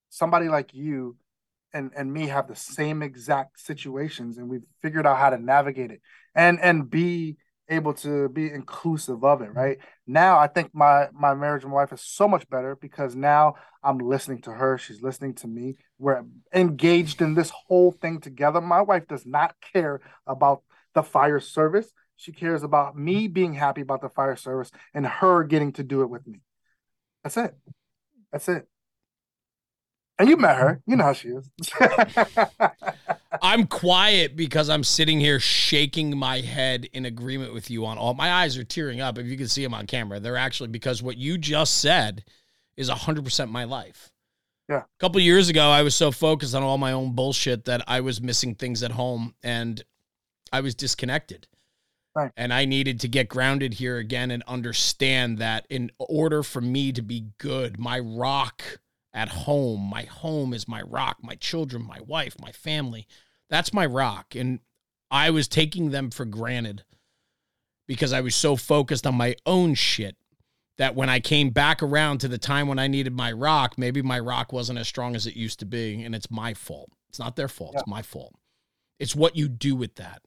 [0.09, 1.17] somebody like you
[1.73, 5.91] and and me have the same exact situations and we've figured out how to navigate
[5.91, 6.01] it
[6.35, 7.37] and and be
[7.69, 9.77] able to be inclusive of it right?
[10.05, 13.55] Now i think my my marriage and my wife is so much better because now
[13.83, 15.75] i'm listening to her she's listening to me.
[15.97, 18.61] We're engaged in this whole thing together.
[18.61, 20.63] My wife does not care about
[20.93, 21.91] the fire service.
[22.17, 26.01] She cares about me being happy about the fire service and her getting to do
[26.01, 26.41] it with me.
[27.23, 27.55] That's it.
[28.31, 28.67] That's it
[30.19, 30.81] and you met her.
[30.85, 31.49] You know how she is.
[33.41, 38.13] I'm quiet because I'm sitting here shaking my head in agreement with you on all.
[38.13, 39.17] My eyes are tearing up.
[39.17, 42.23] If you can see them on camera, they're actually because what you just said
[42.77, 44.11] is 100% my life.
[44.69, 44.77] Yeah.
[44.77, 48.01] A couple years ago, I was so focused on all my own bullshit that I
[48.01, 49.83] was missing things at home and
[50.51, 51.47] I was disconnected.
[52.15, 52.31] Right.
[52.37, 56.91] And I needed to get grounded here again and understand that in order for me
[56.93, 58.63] to be good, my rock
[59.13, 59.81] at home.
[59.81, 63.07] My home is my rock, my children, my wife, my family.
[63.49, 64.35] That's my rock.
[64.35, 64.59] And
[65.11, 66.83] I was taking them for granted
[67.87, 70.15] because I was so focused on my own shit
[70.77, 74.01] that when I came back around to the time when I needed my rock, maybe
[74.01, 76.01] my rock wasn't as strong as it used to be.
[76.01, 76.89] And it's my fault.
[77.09, 77.71] It's not their fault.
[77.73, 77.81] Yeah.
[77.81, 78.33] It's my fault.
[78.99, 80.23] It's what you do with that.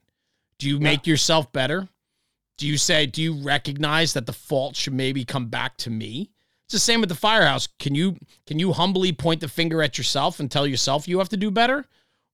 [0.59, 1.89] Do you make yourself better?
[2.57, 6.31] Do you say, do you recognize that the fault should maybe come back to me?
[6.67, 7.65] It's the same with the firehouse.
[7.79, 11.29] Can you can you humbly point the finger at yourself and tell yourself you have
[11.29, 11.85] to do better?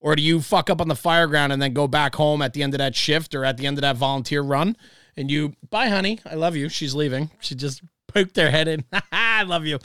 [0.02, 2.54] Or do you fuck up on the fire ground and then go back home at
[2.54, 4.76] the end of that shift or at the end of that volunteer run
[5.16, 6.68] and you bye honey, I love you.
[6.68, 7.30] She's leaving.
[7.42, 8.84] She just poked their head in.
[9.12, 9.78] I love you.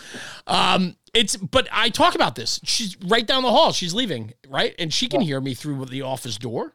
[0.47, 2.59] Um it's but I talk about this.
[2.65, 3.73] She's right down the hall.
[3.73, 4.75] She's leaving, right?
[4.79, 5.27] And she can yeah.
[5.27, 6.75] hear me through the office door.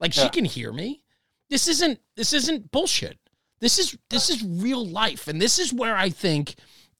[0.00, 0.22] Like yeah.
[0.22, 1.02] she can hear me.
[1.50, 3.18] This isn't this isn't bullshit.
[3.60, 6.54] This is this is real life and this is where I think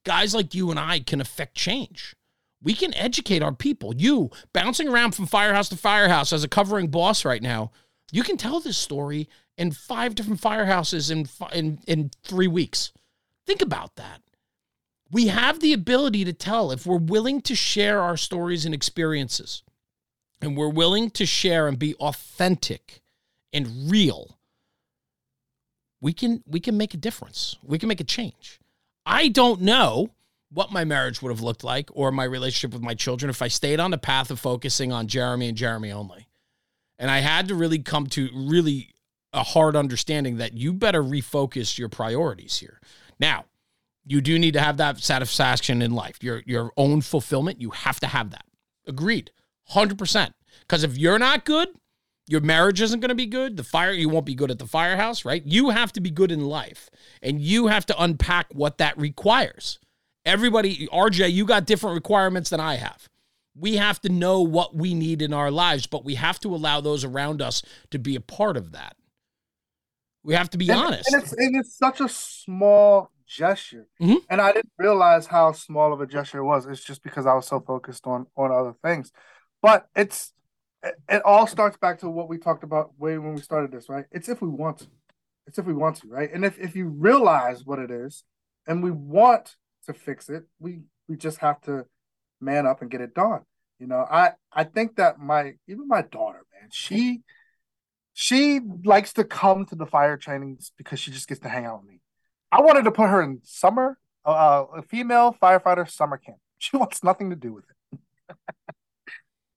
[0.05, 2.15] guys like you and I can affect change.
[2.63, 3.95] We can educate our people.
[3.95, 7.71] You bouncing around from firehouse to firehouse as a covering boss right now,
[8.13, 12.93] you can tell this story in five different firehouses in in in 3 weeks.
[13.47, 14.23] Think about that.
[15.11, 19.63] We have the ability to tell if we're willing to share our stories and experiences
[20.41, 23.03] and we're willing to share and be authentic
[23.53, 24.39] and real.
[26.01, 27.57] We can we can make a difference.
[27.63, 28.60] We can make a change.
[29.05, 30.11] I don't know
[30.53, 33.49] what my marriage would have looked like or my relationship with my children if I
[33.49, 36.29] stayed on the path of focusing on Jeremy and Jeremy only.
[36.99, 38.91] And I had to really come to really
[39.33, 42.81] a hard understanding that you better refocus your priorities here.
[43.19, 43.45] Now,
[44.05, 47.61] you do need to have that satisfaction in life, your your own fulfillment.
[47.61, 48.45] You have to have that.
[48.87, 49.31] Agreed,
[49.69, 50.35] hundred percent.
[50.63, 51.69] Because if you're not good,
[52.31, 53.57] your marriage isn't going to be good.
[53.57, 55.43] The fire, you won't be good at the firehouse, right?
[55.45, 56.89] You have to be good in life
[57.23, 59.81] and you have to unpack what that requires.
[60.25, 63.09] Everybody, RJ, you got different requirements than I have.
[63.57, 66.81] We have to know what we need in our lives, but we have to allow
[66.81, 68.95] those around us to be a part of that.
[70.23, 71.13] We have to be and, honest.
[71.13, 73.89] And it's, and it's such a small gesture.
[74.01, 74.19] Mm-hmm.
[74.29, 76.65] And I didn't realize how small of a gesture it was.
[76.67, 79.11] It's just because I was so focused on on other things.
[79.63, 80.33] But it's
[80.83, 84.07] it all starts back to what we talked about way when we started this, right?
[84.11, 84.87] It's if we want to.
[85.47, 86.31] It's if we want to, right?
[86.33, 88.25] And if, if you realize what it is
[88.67, 89.57] and we want
[89.87, 91.87] to fix it, we we just have to
[92.41, 93.41] man up and get it done.
[93.79, 97.23] You know, I I think that my even my daughter, man, she
[98.13, 101.81] she likes to come to the fire trainings because she just gets to hang out
[101.81, 102.01] with me.
[102.53, 106.39] I wanted to put her in summer, uh, a female firefighter summer camp.
[106.59, 107.77] She wants nothing to do with it.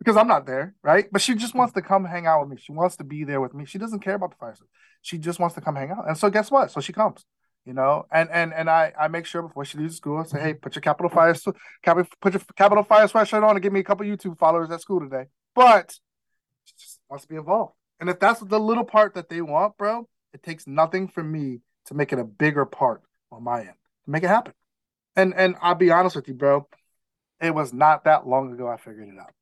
[0.04, 1.08] Because I'm not there, right?
[1.10, 1.80] But she just wants mm-hmm.
[1.80, 2.58] to come hang out with me.
[2.62, 3.64] She wants to be there with me.
[3.64, 4.70] She doesn't care about the fire service.
[5.02, 6.08] She just wants to come hang out.
[6.08, 6.72] And so guess what?
[6.72, 7.26] So she comes,
[7.66, 10.42] you know, and and and I I make sure before she leaves school, I say,
[10.42, 11.34] hey, put your capitol fire
[11.84, 14.82] capitol put your capitol fire sweatshirt on and give me a couple YouTube followers at
[14.82, 15.26] school today.
[15.56, 15.98] But
[16.66, 17.74] she just wants to be involved.
[18.02, 21.60] And if that's the little part that they want, bro, it takes nothing for me
[21.86, 24.54] to make it a bigger part on my end to make it happen.
[25.16, 26.68] And and I'll be honest with you, bro.
[27.40, 29.34] It was not that long ago I figured it out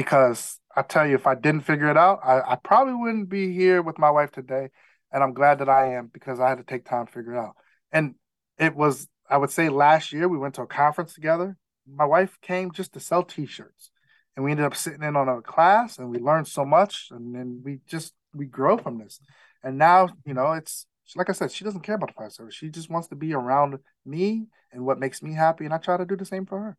[0.00, 3.52] because I tell you, if I didn't figure it out, I, I probably wouldn't be
[3.52, 4.70] here with my wife today.
[5.12, 7.38] And I'm glad that I am because I had to take time to figure it
[7.38, 7.54] out.
[7.92, 8.14] And
[8.56, 11.58] it was, I would say last year, we went to a conference together.
[11.86, 13.90] My wife came just to sell t shirts.
[14.34, 17.08] And we ended up sitting in on a class and we learned so much.
[17.10, 19.20] And then we just, we grow from this.
[19.62, 22.54] And now, you know, it's like I said, she doesn't care about the fire service.
[22.54, 23.76] She just wants to be around
[24.06, 25.66] me and what makes me happy.
[25.66, 26.76] And I try to do the same for her.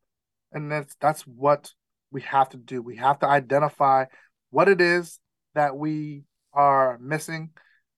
[0.51, 1.73] And that's that's what
[2.11, 2.81] we have to do.
[2.81, 4.05] We have to identify
[4.49, 5.19] what it is
[5.55, 7.51] that we are missing,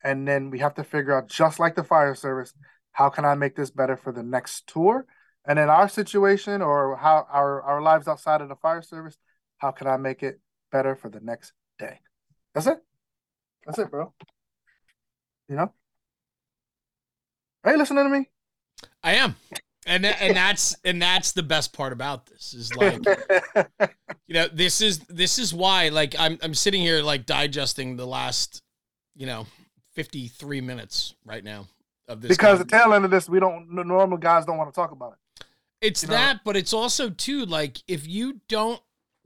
[0.03, 2.53] and then we have to figure out, just like the fire service,
[2.91, 5.05] how can I make this better for the next tour?
[5.45, 9.17] And in our situation or how our, our lives outside of the fire service,
[9.57, 10.39] how can I make it
[10.71, 11.99] better for the next day?
[12.53, 12.77] That's it.
[13.65, 14.13] That's it, bro.
[15.49, 15.73] You know?
[17.63, 18.29] Are you listening to me?
[19.03, 19.35] I am.
[19.85, 22.99] And and that's and that's the best part about this is like
[24.27, 28.07] you know this is this is why like I'm I'm sitting here like digesting the
[28.07, 28.61] last
[29.15, 29.45] you know
[29.93, 31.67] 53 minutes right now
[32.07, 34.75] of this because the tail end of this we don't normal guys don't want to
[34.75, 35.45] talk about it.
[35.81, 36.39] It's you that, know?
[36.45, 38.81] but it's also too like if you don't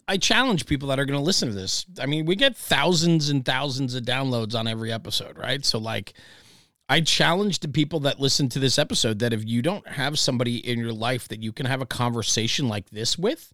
[0.08, 1.86] I challenge people that are going to listen to this.
[1.99, 5.66] I mean, we get thousands and thousands of downloads on every episode, right?
[5.66, 6.14] So like
[6.90, 10.58] I challenge the people that listen to this episode that if you don't have somebody
[10.58, 13.54] in your life that you can have a conversation like this with,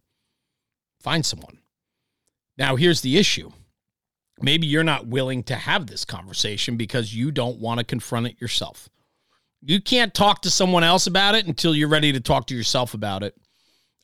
[1.00, 1.58] find someone.
[2.56, 3.50] Now, here's the issue.
[4.40, 8.40] Maybe you're not willing to have this conversation because you don't want to confront it
[8.40, 8.88] yourself.
[9.60, 12.94] You can't talk to someone else about it until you're ready to talk to yourself
[12.94, 13.34] about it.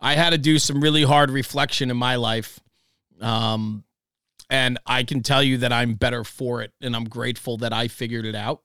[0.01, 2.59] I had to do some really hard reflection in my life.
[3.21, 3.85] Um,
[4.49, 6.73] and I can tell you that I'm better for it.
[6.81, 8.63] And I'm grateful that I figured it out.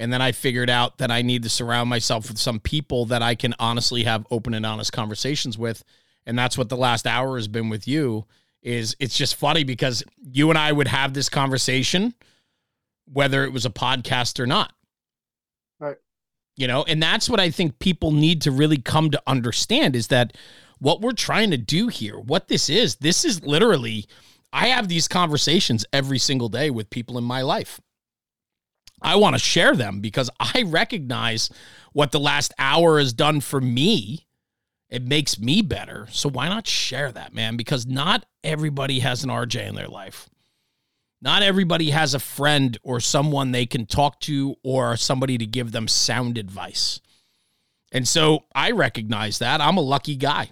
[0.00, 3.22] And then I figured out that I need to surround myself with some people that
[3.22, 5.84] I can honestly have open and honest conversations with.
[6.24, 8.24] And that's what the last hour has been with you
[8.62, 12.14] is it's just funny because you and I would have this conversation
[13.12, 14.72] whether it was a podcast or not.
[15.78, 15.96] Right.
[16.56, 20.08] You know, and that's what I think people need to really come to understand is
[20.08, 20.36] that
[20.78, 24.06] what we're trying to do here, what this is, this is literally
[24.52, 27.80] I have these conversations every single day with people in my life.
[29.02, 31.50] I want to share them because I recognize
[31.92, 34.26] what the last hour has done for me.
[34.88, 36.08] It makes me better.
[36.10, 37.56] So why not share that, man?
[37.56, 40.28] Because not everybody has an RJ in their life.
[41.22, 45.70] Not everybody has a friend or someone they can talk to or somebody to give
[45.70, 47.00] them sound advice.
[47.92, 49.60] And so I recognize that.
[49.60, 50.50] I'm a lucky guy.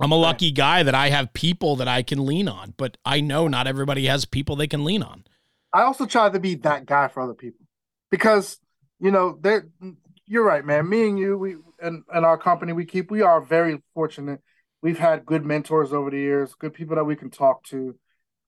[0.00, 3.20] I'm a lucky guy that I have people that I can lean on, but I
[3.20, 5.24] know not everybody has people they can lean on.
[5.72, 7.66] I also try to be that guy for other people
[8.10, 8.58] because
[8.98, 9.58] you know they
[10.26, 10.88] you're right, man.
[10.88, 14.40] Me and you, we and, and our company, we keep we are very fortunate.
[14.82, 17.96] We've had good mentors over the years, good people that we can talk to.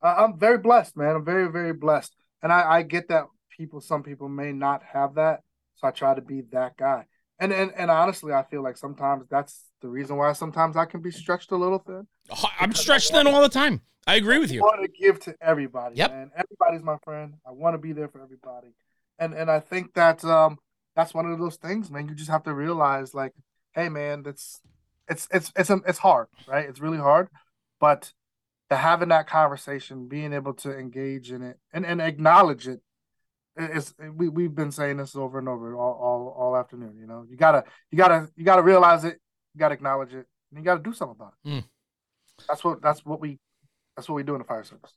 [0.03, 1.17] Uh, I'm very blessed, man.
[1.17, 3.25] I'm very very blessed, and I, I get that
[3.57, 5.41] people, some people may not have that,
[5.75, 7.07] so I try to be that guy.
[7.39, 11.01] And and and honestly, I feel like sometimes that's the reason why sometimes I can
[11.01, 12.07] be stretched a little thin.
[12.61, 13.81] I'm stretched thin all the time.
[14.07, 14.61] I agree with you.
[14.61, 15.97] I want to give to everybody.
[15.97, 16.11] Yep.
[16.11, 16.31] Man.
[16.35, 17.35] Everybody's my friend.
[17.47, 18.69] I want to be there for everybody.
[19.19, 20.59] And and I think that um
[20.97, 22.09] that's one of those things, man.
[22.09, 23.33] You just have to realize, like,
[23.75, 24.61] hey, man, that's
[25.09, 26.69] it's it's it's it's hard, right?
[26.69, 27.29] It's really hard,
[27.79, 28.13] but
[28.71, 32.81] to having that conversation, being able to engage in it and, and acknowledge it
[33.57, 36.97] is we we've been saying this over and over all, all all afternoon.
[36.99, 39.21] You know, you gotta you gotta you gotta realize it,
[39.55, 41.49] you gotta acknowledge it, and you gotta do something about it.
[41.49, 41.65] Mm.
[42.49, 43.39] That's what that's what we
[44.01, 44.95] that's what we do in the fire service.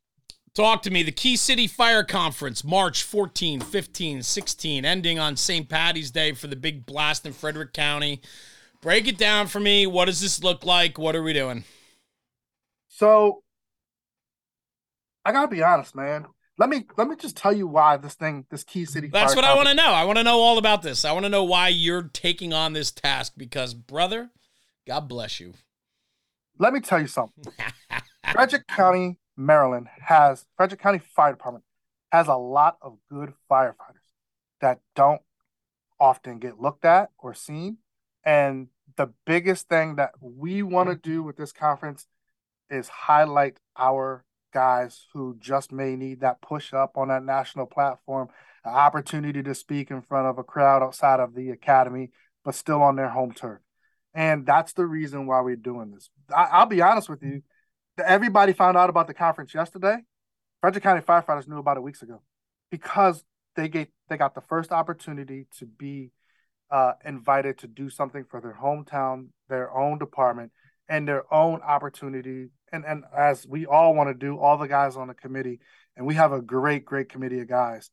[0.56, 1.04] Talk to me.
[1.04, 5.68] The Key City Fire Conference, March 14, 15, 16, ending on St.
[5.68, 8.22] Patty's Day for the big blast in Frederick County.
[8.80, 9.86] Break it down for me.
[9.86, 10.98] What does this look like?
[10.98, 11.66] What are we doing?
[12.88, 13.44] So,
[15.26, 16.28] I gotta be honest, man.
[16.58, 19.08] Let me let me just tell you why this thing, this Key City.
[19.08, 19.92] That's what I want to know.
[19.92, 21.04] I want to know all about this.
[21.04, 24.30] I want to know why you're taking on this task because, brother,
[24.88, 25.56] God bless you.
[26.64, 27.44] Let me tell you something.
[28.32, 31.66] Frederick County Maryland has Frederick County Fire Department
[32.10, 34.14] has a lot of good firefighters
[34.62, 35.22] that don't
[36.00, 37.80] often get looked at or seen.
[38.24, 42.08] And the biggest thing that we want to do with this conference
[42.70, 48.30] is highlight our guys who just may need that push up on that national platform,
[48.64, 52.12] an opportunity to speak in front of a crowd outside of the academy,
[52.46, 53.60] but still on their home turf.
[54.14, 56.10] And that's the reason why we're doing this.
[56.36, 57.42] I, will be honest with you,
[58.04, 59.98] everybody found out about the conference yesterday.
[60.62, 62.22] Frederick County firefighters knew about it weeks ago
[62.72, 63.24] because
[63.56, 66.12] they get they got the first opportunity to be
[66.72, 70.52] uh, invited to do something for their hometown, their own department,
[70.88, 72.50] and their own opportunity.
[72.72, 75.60] And and as we all want to do, all the guys on the committee,
[75.98, 77.90] and we have a great, great committee of guys.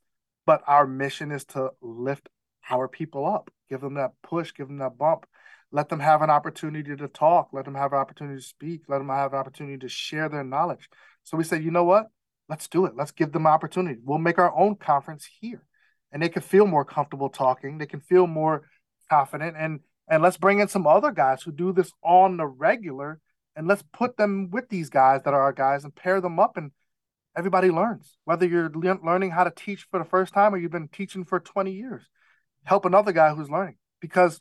[0.46, 2.28] But our mission is to lift
[2.70, 5.26] our people up, give them that push, give them that bump,
[5.72, 7.50] let them have an opportunity to talk.
[7.52, 8.82] Let them have an opportunity to speak.
[8.88, 10.88] Let them have an opportunity to share their knowledge.
[11.22, 12.06] So we said you know what?
[12.48, 12.96] Let's do it.
[12.96, 14.00] Let's give them opportunity.
[14.02, 15.64] We'll make our own conference here.
[16.12, 17.78] And they can feel more comfortable talking.
[17.78, 18.68] They can feel more
[19.08, 19.56] confident.
[19.56, 23.20] And and let's bring in some other guys who do this on the regular
[23.54, 26.56] and let's put them with these guys that are our guys and pair them up
[26.56, 26.72] and
[27.36, 28.16] everybody learns.
[28.24, 31.24] Whether you're le- learning how to teach for the first time or you've been teaching
[31.24, 32.02] for 20 years
[32.64, 33.76] help another guy who's learning.
[34.00, 34.40] Because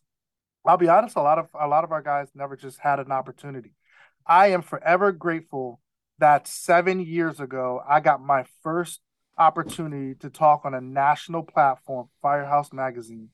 [0.70, 3.12] I'll be honest, a lot of a lot of our guys never just had an
[3.12, 3.74] opportunity.
[4.26, 5.82] I am forever grateful
[6.20, 9.02] that seven years ago I got my first
[9.36, 13.30] opportunity to talk on a national platform, Firehouse Magazine.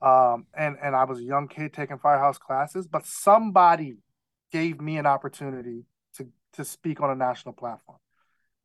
[0.00, 3.96] Um, and and I was a young kid taking Firehouse classes, but somebody
[4.52, 5.86] gave me an opportunity
[6.18, 7.98] to to speak on a national platform,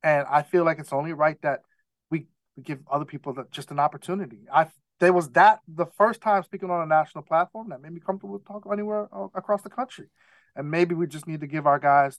[0.03, 1.61] and I feel like it's only right that
[2.11, 4.41] we, we give other people that just an opportunity.
[4.53, 4.67] I
[5.01, 8.39] there was that the first time speaking on a national platform that made me comfortable
[8.39, 10.07] to talk anywhere uh, across the country,
[10.55, 12.17] and maybe we just need to give our guys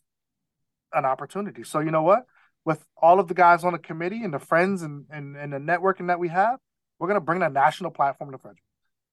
[0.93, 1.64] an opportunity.
[1.64, 2.26] So you know what?
[2.64, 5.59] with all of the guys on the committee and the friends and, and, and the
[5.59, 6.59] networking that we have,
[6.99, 8.62] we're going to bring a national platform to Frederick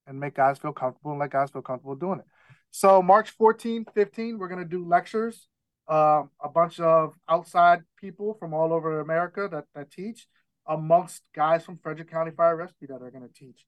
[0.05, 2.25] and make guys feel comfortable and let guys feel comfortable doing it.
[2.71, 5.47] So March 14, 15, we're going to do lectures.
[5.87, 10.27] Uh, a bunch of outside people from all over America that, that teach,
[10.69, 13.65] amongst guys from Frederick County Fire Rescue that are going to teach.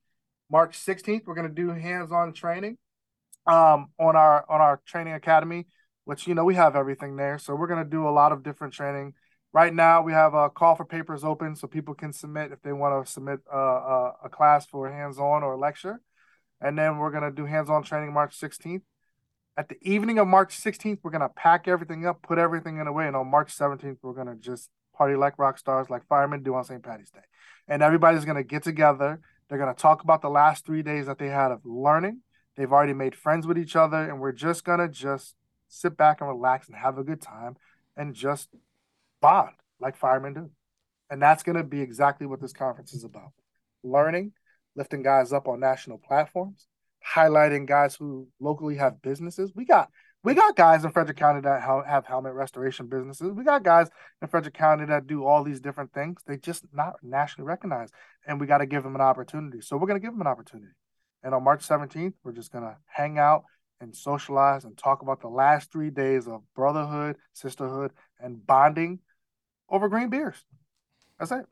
[0.50, 2.78] March 16th, we're going to do hands-on training
[3.46, 5.68] um, on our on our training academy,
[6.06, 7.38] which you know we have everything there.
[7.38, 9.16] So we're going to do a lot of different training
[9.54, 12.72] Right now, we have a call for papers open so people can submit if they
[12.72, 16.00] want to submit a, a, a class for hands on or a lecture.
[16.62, 18.84] And then we're going to do hands on training March 16th.
[19.58, 22.88] At the evening of March 16th, we're going to pack everything up, put everything in
[22.88, 23.08] away.
[23.08, 26.56] And on March 17th, we're going to just party like rock stars, like firemen do
[26.56, 26.84] on St.
[26.84, 27.20] Patty's Day.
[27.68, 29.20] And everybody's going to get together.
[29.48, 32.22] They're going to talk about the last three days that they had of learning.
[32.56, 33.98] They've already made friends with each other.
[33.98, 35.36] And we're just going to just
[35.68, 37.56] sit back and relax and have a good time
[37.96, 38.50] and just
[39.22, 40.50] bond like firemen do.
[41.10, 43.32] And that's going to be exactly what this conference is about
[43.84, 44.34] learning,
[44.76, 46.68] lifting guys up on national platforms,
[47.16, 49.52] highlighting guys who locally have businesses.
[49.56, 49.90] We got
[50.24, 53.32] we got guys in Frederick County that have helmet restoration businesses.
[53.32, 53.90] We got guys
[54.22, 56.22] in Frederick County that do all these different things.
[56.26, 57.94] They just not nationally recognized,
[58.28, 59.62] and we got to give them an opportunity.
[59.62, 60.74] So we're going to give them an opportunity.
[61.24, 63.46] And on March 17th, we're just going to hang out
[63.80, 69.00] and socialize and talk about the last three days of brotherhood, sisterhood, and bonding
[69.70, 70.46] over green beers.
[71.20, 71.46] That's it.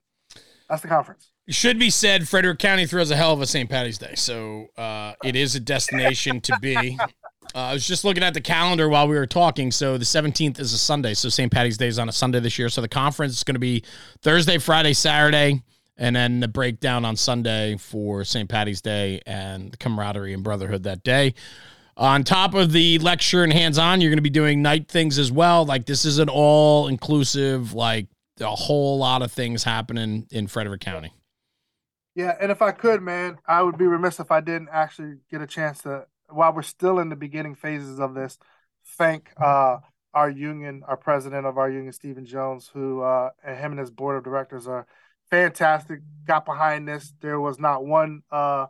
[0.70, 1.32] That's the conference.
[1.48, 3.68] It should be said, Frederick County throws a hell of a St.
[3.68, 7.00] Patty's Day, so uh, it is a destination to be.
[7.56, 9.72] Uh, I was just looking at the calendar while we were talking.
[9.72, 11.14] So the 17th is a Sunday.
[11.14, 11.52] So St.
[11.52, 12.70] Patty's Day is on a Sunday this year.
[12.70, 13.84] So the conference is going to be
[14.22, 15.64] Thursday, Friday, Saturday,
[15.98, 18.48] and then the breakdown on Sunday for St.
[18.48, 21.34] Patty's Day and the camaraderie and brotherhood that day.
[21.98, 25.20] On top of the lecture and hands on, you're going to be doing night things
[25.20, 25.66] as well.
[25.66, 28.08] Like this is an all inclusive, like
[28.40, 31.14] a whole lot of things happening in Frederick County.
[32.16, 35.42] Yeah, and if I could, man, I would be remiss if I didn't actually get
[35.42, 38.38] a chance to, while we're still in the beginning phases of this,
[38.98, 39.78] thank uh,
[40.14, 43.92] our union, our president of our union, Stephen Jones, who uh, and him and his
[43.92, 44.88] board of directors are
[45.30, 46.00] fantastic.
[46.26, 47.14] Got behind this.
[47.22, 48.68] There was not one uh,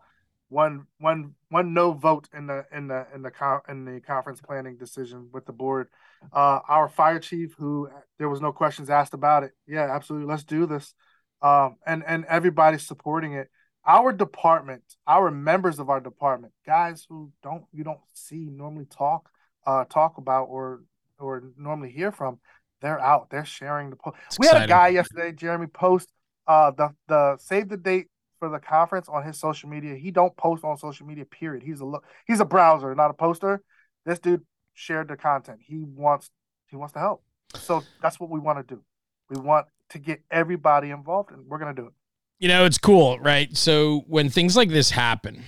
[0.49, 4.41] one one one no vote in the in the in the con- in the conference
[4.41, 5.87] planning decision with the board.
[6.33, 9.51] Uh, our fire chief, who there was no questions asked about it.
[9.67, 10.27] Yeah, absolutely.
[10.27, 10.93] Let's do this.
[11.41, 13.49] Um, and and everybody's supporting it.
[13.89, 19.31] Our department, our members of our department, guys who don't you don't see normally talk
[19.65, 20.83] uh talk about or
[21.17, 22.37] or normally hear from,
[22.81, 23.31] they're out.
[23.31, 24.15] They're sharing the post.
[24.37, 24.61] We exciting.
[24.61, 26.07] had a guy yesterday, Jeremy, post
[26.45, 29.95] uh the the save the date for the conference on his social media.
[29.95, 31.25] He don't post on social media.
[31.25, 31.63] Period.
[31.63, 32.05] He's a look.
[32.27, 33.63] He's a browser, not a poster.
[34.05, 35.61] This dude shared the content.
[35.65, 36.29] He wants
[36.67, 37.23] he wants to help.
[37.55, 38.83] So that's what we want to do.
[39.31, 41.93] We want to get everybody involved, and we're gonna do it.
[42.39, 43.55] You know, it's cool, right?
[43.55, 45.43] So when things like this happen,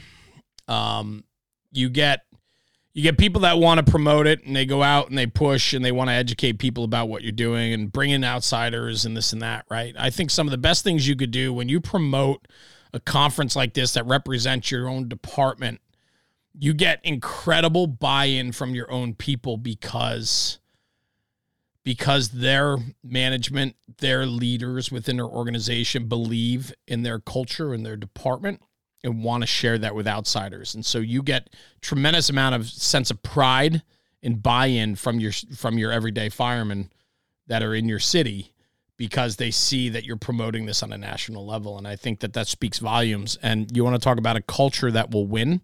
[0.67, 1.23] um,
[1.71, 2.21] you get
[2.93, 5.73] you get people that want to promote it and they go out and they push
[5.73, 9.15] and they want to educate people about what you're doing and bring in outsiders and
[9.15, 9.95] this and that, right?
[9.97, 12.49] I think some of the best things you could do when you promote
[12.93, 15.79] a conference like this that represents your own department,
[16.59, 20.59] you get incredible buy-in from your own people because
[21.83, 28.61] because their management, their leaders within their organization believe in their culture and their department
[29.03, 30.75] and want to share that with outsiders.
[30.75, 31.49] And so you get
[31.81, 33.81] tremendous amount of sense of pride
[34.21, 36.91] and buy-in from your from your everyday firemen
[37.47, 38.53] that are in your city
[38.97, 41.79] because they see that you're promoting this on a national level.
[41.79, 43.35] And I think that that speaks volumes.
[43.41, 45.61] And you want to talk about a culture that will win?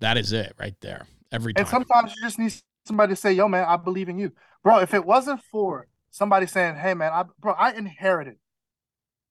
[0.00, 1.06] That is it right there.
[1.32, 1.62] Every time.
[1.62, 2.52] And sometimes you just need
[2.88, 4.32] somebody say, "Yo, man, I believe in you,
[4.62, 8.36] bro." If it wasn't for somebody saying, "Hey, man, I, bro, I inherited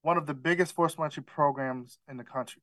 [0.01, 2.61] one of the biggest force entry programs in the country,"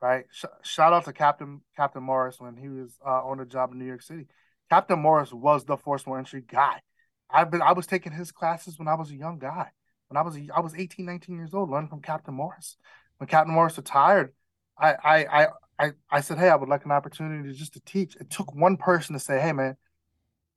[0.00, 0.24] right?
[0.30, 3.78] Sh- shout out to Captain Captain Morris when he was uh, on the job in
[3.78, 4.26] New York City.
[4.70, 6.80] Captain Morris was the force entry guy.
[7.28, 9.70] I've been I was taking his classes when I was a young guy
[10.10, 12.76] when I was I was 18, 19 years old, learning from Captain Morris.
[13.18, 14.32] When Captain Morris retired,
[14.76, 15.46] I I I,
[15.78, 18.16] I, I said, hey, I would like an opportunity just to teach.
[18.16, 19.76] It took one person to say, hey, man,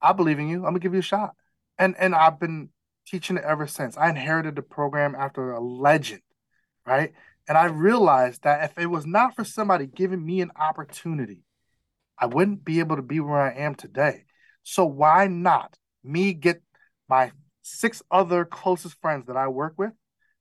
[0.04, 0.58] I believe in you.
[0.58, 1.36] I'm gonna give you a shot.
[1.80, 2.70] And and I've been
[3.08, 3.98] teaching it ever since.
[3.98, 6.22] I inherited the program after a legend,
[6.86, 7.14] right?
[7.48, 11.44] And I realized that if it was not for somebody giving me an opportunity,
[12.18, 14.26] I wouldn't be able to be where I am today.
[14.64, 16.62] So why not me get
[17.10, 17.32] my
[17.64, 19.92] six other closest friends that I work with,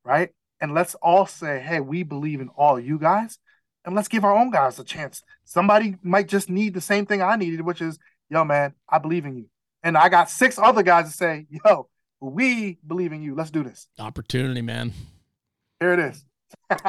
[0.05, 0.31] right?
[0.61, 3.39] And let's all say, hey, we believe in all you guys,
[3.85, 5.23] and let's give our own guys a chance.
[5.45, 7.99] Somebody might just need the same thing I needed, which is,
[8.31, 9.47] yo, man, I believe in you.
[9.83, 11.89] And I got six other guys to say, yo,
[12.21, 13.35] we believe in you.
[13.35, 13.89] Let's do this.
[13.99, 14.93] Opportunity, man.
[15.81, 16.25] Here it is.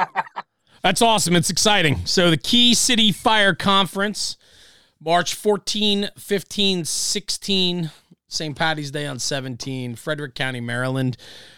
[0.82, 1.34] That's awesome.
[1.34, 2.04] It's exciting.
[2.04, 4.36] So the Key City Fire Conference,
[5.00, 7.90] March 14, 15, 16,
[8.28, 8.56] St.
[8.56, 11.16] Patty's Day on 17, Frederick County, Maryland.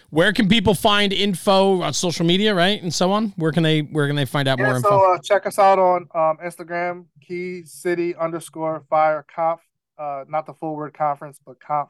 [0.09, 3.33] Where can people find info on social media, right, and so on?
[3.35, 4.89] Where can they Where can they find out yeah, more so, info?
[4.89, 9.59] So uh, check us out on um, Instagram, Key City underscore Fire Conf.
[9.97, 11.89] Uh, not the full word conference, but conf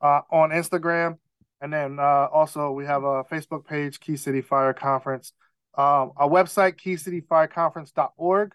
[0.00, 1.18] uh, on Instagram,
[1.60, 5.32] and then uh, also we have a Facebook page, Key City Fire Conference.
[5.76, 8.52] Um, our website, keycityfireconference.org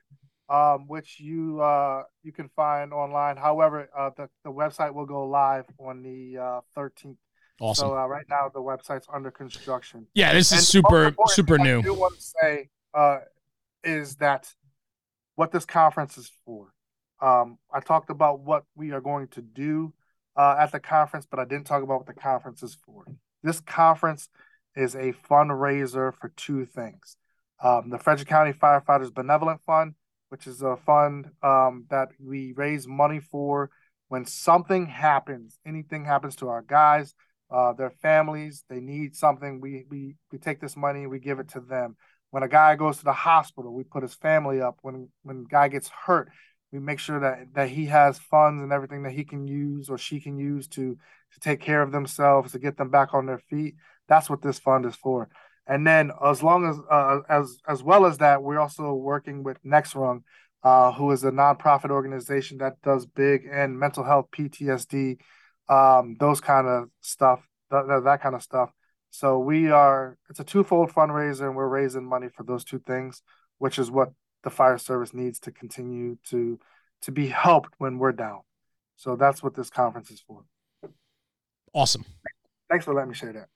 [0.49, 3.37] um, which you uh, you can find online.
[3.37, 7.17] However, uh, the the website will go live on the uh, thirteenth.
[7.59, 7.89] awesome.
[7.89, 10.07] So uh, right now the website's under construction.
[10.13, 11.79] Yeah, this is And super super new.
[11.79, 13.19] I do want to say uh,
[13.83, 14.53] is that
[15.35, 16.71] what this conference is for.
[17.21, 19.93] Um, I talked about what we are going to do
[20.35, 23.05] uh, at the conference, but I didn't talk about what the conference is for.
[23.43, 24.29] This conference
[24.75, 27.17] is a fundraiser for two things:
[27.63, 29.93] um, the Frederick County Firefighters Benevolent Fund,
[30.29, 33.69] which is a fund um, that we raise money for
[34.07, 37.15] when something happens, anything happens to our guys,
[37.51, 39.59] uh, their families, they need something.
[39.61, 41.95] We we we take this money we give it to them.
[42.31, 44.77] When a guy goes to the hospital, we put his family up.
[44.81, 46.29] When when a guy gets hurt,
[46.71, 49.97] we make sure that that he has funds and everything that he can use or
[49.97, 50.97] she can use to
[51.33, 53.75] to take care of themselves to get them back on their feet.
[54.07, 55.29] That's what this fund is for.
[55.67, 59.57] And then as long as uh, as as well as that, we're also working with
[59.63, 60.23] Next Rung,
[60.63, 65.17] uh, who is a nonprofit organization that does big and mental health, PTSD,
[65.69, 68.71] um, those kind of stuff, that, that kind of stuff.
[69.09, 73.21] So we are it's a twofold fundraiser, and we're raising money for those two things,
[73.57, 74.09] which is what
[74.45, 76.57] the fire service needs to continue to
[77.01, 78.39] to be helped when we're down.
[78.95, 80.45] So that's what this conference is for.
[81.73, 82.05] Awesome.
[82.69, 83.49] Thanks for letting me share that.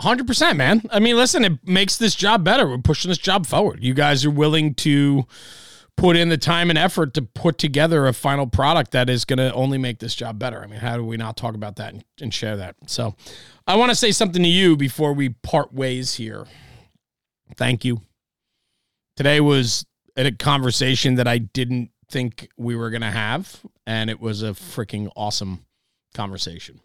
[0.00, 0.82] Hundred percent, man.
[0.90, 2.66] I mean, listen, it makes this job better.
[2.66, 3.84] We're pushing this job forward.
[3.84, 5.26] You guys are willing to
[5.96, 9.36] put in the time and effort to put together a final product that is going
[9.36, 10.62] to only make this job better.
[10.62, 12.76] I mean, how do we not talk about that and, and share that?
[12.86, 13.14] So,
[13.66, 16.46] I want to say something to you before we part ways here.
[17.56, 18.00] Thank you.
[19.16, 19.84] Today was
[20.16, 24.50] a conversation that I didn't think we were going to have, and it was a
[24.50, 25.64] freaking awesome
[26.14, 26.80] conversation.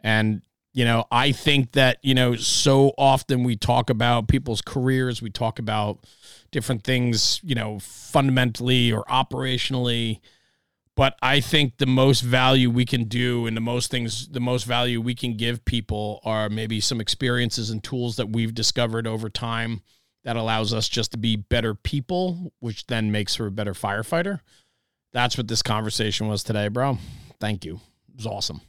[0.00, 0.42] And
[0.74, 5.30] you know, I think that, you know, so often we talk about people's careers, we
[5.30, 6.04] talk about
[6.50, 10.18] different things, you know, fundamentally or operationally.
[10.96, 14.64] But I think the most value we can do and the most things, the most
[14.64, 19.30] value we can give people are maybe some experiences and tools that we've discovered over
[19.30, 19.82] time
[20.24, 24.40] that allows us just to be better people, which then makes for a better firefighter.
[25.12, 26.98] That's what this conversation was today, bro.
[27.38, 27.80] Thank you.
[28.08, 28.60] It was awesome.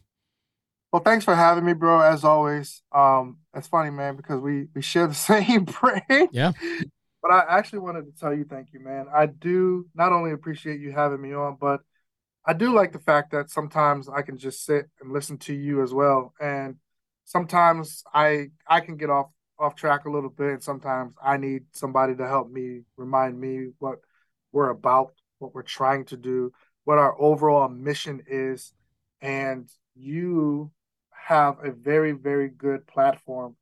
[0.91, 1.99] Well, thanks for having me, bro.
[1.99, 6.29] As always, um, it's funny, man, because we we share the same brain.
[6.31, 6.51] Yeah.
[7.21, 9.07] But I actually wanted to tell you thank you, man.
[9.13, 11.81] I do not only appreciate you having me on, but
[12.45, 15.81] I do like the fact that sometimes I can just sit and listen to you
[15.81, 16.33] as well.
[16.39, 16.75] And
[17.23, 19.27] sometimes I I can get off
[19.57, 23.69] off track a little bit, and sometimes I need somebody to help me remind me
[23.79, 23.99] what
[24.51, 26.51] we're about, what we're trying to do,
[26.83, 28.73] what our overall mission is,
[29.21, 30.71] and you
[31.11, 33.55] have a very, very good platform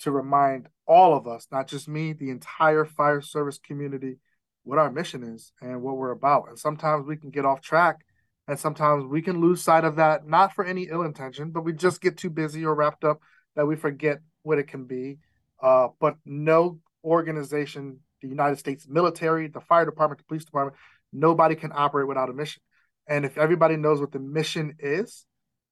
[0.00, 4.18] to remind all of us, not just me, the entire fire service community,
[4.64, 6.48] what our mission is and what we're about.
[6.48, 8.04] And sometimes we can get off track
[8.46, 11.72] and sometimes we can lose sight of that, not for any ill intention, but we
[11.72, 13.20] just get too busy or wrapped up
[13.56, 15.18] that we forget what it can be.
[15.62, 20.76] Uh, but no organization, the United States military, the fire department, the police department,
[21.12, 22.62] nobody can operate without a mission.
[23.08, 25.24] And if everybody knows what the mission is,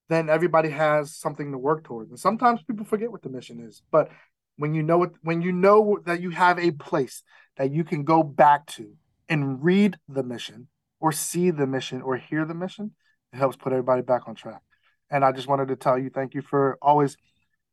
[0.09, 2.09] then everybody has something to work towards.
[2.09, 3.81] And sometimes people forget what the mission is.
[3.91, 4.09] But
[4.57, 7.23] when you know it, when you know that you have a place
[7.57, 8.93] that you can go back to
[9.29, 10.67] and read the mission
[10.99, 12.91] or see the mission or hear the mission,
[13.33, 14.61] it helps put everybody back on track.
[15.09, 17.17] And I just wanted to tell you thank you for always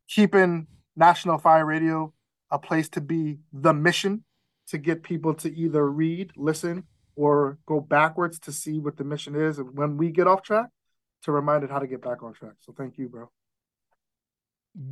[0.09, 2.13] keeping National Fire Radio
[2.51, 4.23] a place to be the mission
[4.67, 6.83] to get people to either read, listen,
[7.15, 10.69] or go backwards to see what the mission is, and when we get off track,
[11.23, 12.53] to remind it how to get back on track.
[12.61, 13.29] So thank you, bro.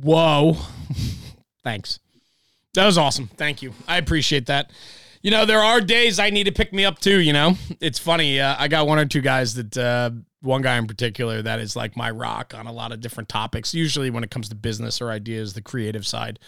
[0.02, 0.56] Whoa.
[1.64, 2.00] Thanks.
[2.74, 3.28] That was awesome.
[3.28, 3.72] Thank you.
[3.86, 4.72] I appreciate that.
[5.22, 7.20] You know, there are days I need to pick me up too.
[7.20, 8.40] You know, it's funny.
[8.40, 10.10] Uh, I got one or two guys that, uh,
[10.44, 13.74] one guy in particular, that is like my rock on a lot of different topics.
[13.74, 16.38] Usually, when it comes to business or ideas, the creative side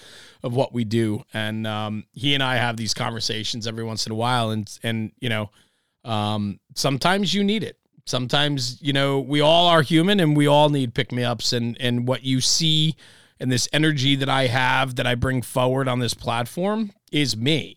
[0.43, 4.13] of what we do, and um, he and I have these conversations every once in
[4.13, 4.51] a while.
[4.51, 5.51] And and you know,
[6.05, 7.79] um, sometimes you need it.
[8.05, 11.53] Sometimes you know we all are human, and we all need pick me ups.
[11.53, 12.95] And and what you see
[13.41, 17.77] and this energy that I have that I bring forward on this platform is me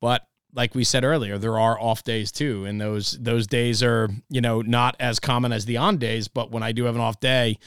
[0.00, 4.08] but like we said earlier, there are off days too, and those those days are
[4.28, 6.28] you know not as common as the on days.
[6.28, 7.58] But when I do have an off day,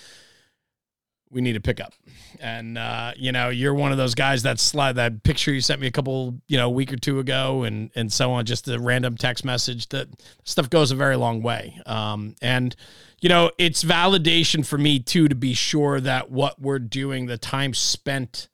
[1.31, 1.93] we need to pick up.
[2.39, 5.79] And uh, you know, you're one of those guys that slide that picture you sent
[5.79, 8.45] me a couple, you know, week or two ago, and and so on.
[8.45, 10.07] Just a random text message that
[10.43, 11.79] stuff goes a very long way.
[11.85, 12.75] Um, and
[13.21, 17.37] you know, it's validation for me too to be sure that what we're doing, the
[17.37, 18.49] time spent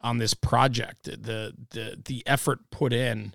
[0.00, 3.34] on this project, the the the effort put in,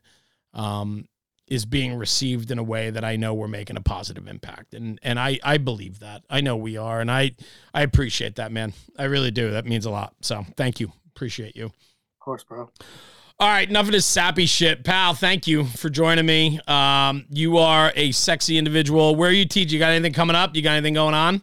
[0.55, 1.07] um,
[1.47, 4.99] is being received in a way that I know we're making a positive impact, and
[5.03, 7.35] and I I believe that I know we are, and I
[7.73, 8.73] I appreciate that, man.
[8.97, 9.51] I really do.
[9.51, 10.15] That means a lot.
[10.21, 10.91] So thank you.
[11.15, 11.65] Appreciate you.
[11.65, 12.69] Of course, bro.
[13.37, 15.13] All right, enough of this sappy shit, pal.
[15.13, 16.57] Thank you for joining me.
[16.69, 19.13] Um, you are a sexy individual.
[19.13, 19.73] Where are you teach?
[19.73, 20.55] You got anything coming up?
[20.55, 21.41] You got anything going on?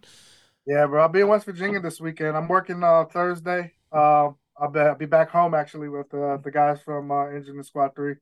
[0.66, 1.02] Yeah, bro.
[1.02, 2.34] I'll be in West Virginia this weekend.
[2.34, 3.72] I'm working uh, Thursday.
[3.92, 7.56] Uh, I'll be, I'll be back home actually with uh, the guys from uh, Engine
[7.56, 8.14] and Squad Three.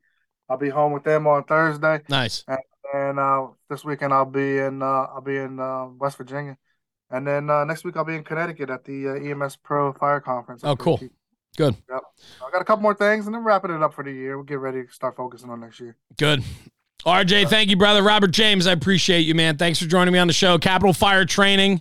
[0.50, 2.00] I'll be home with them on Thursday.
[2.08, 2.44] Nice.
[2.48, 2.58] And,
[2.92, 6.58] and uh, this weekend I'll be in uh, I'll be in uh, West Virginia,
[7.10, 10.20] and then uh, next week I'll be in Connecticut at the uh, EMS Pro Fire
[10.20, 10.62] Conference.
[10.64, 11.00] Oh, cool.
[11.56, 11.76] Good.
[11.88, 12.02] Yep.
[12.46, 14.36] I got a couple more things, and then wrapping it up for the year.
[14.36, 15.96] We'll get ready to start focusing on next year.
[16.18, 16.42] Good.
[17.04, 18.02] RJ, thank you, brother.
[18.02, 19.56] Robert James, I appreciate you, man.
[19.56, 20.58] Thanks for joining me on the show.
[20.58, 21.80] Capitol Fire Training.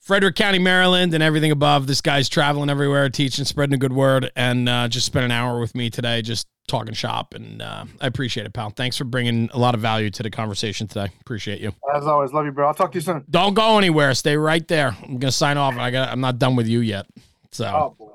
[0.00, 1.86] Frederick County, Maryland, and everything above.
[1.86, 5.60] This guy's traveling everywhere, teaching, spreading a good word, and uh, just spent an hour
[5.60, 7.34] with me today, just talking shop.
[7.34, 8.70] And uh, I appreciate it, pal.
[8.70, 11.08] Thanks for bringing a lot of value to the conversation today.
[11.20, 11.72] Appreciate you.
[11.94, 12.68] As always, love you, bro.
[12.68, 13.24] I'll talk to you soon.
[13.28, 14.14] Don't go anywhere.
[14.14, 14.96] Stay right there.
[15.02, 15.76] I'm gonna sign off.
[15.76, 16.10] I got.
[16.10, 17.06] I'm not done with you yet.
[17.50, 17.66] So.
[17.66, 18.14] Oh,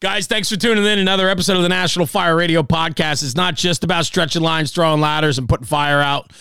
[0.00, 0.98] Guys, thanks for tuning in.
[0.98, 3.22] Another episode of the National Fire Radio Podcast.
[3.22, 6.32] It's not just about stretching lines, throwing ladders, and putting fire out.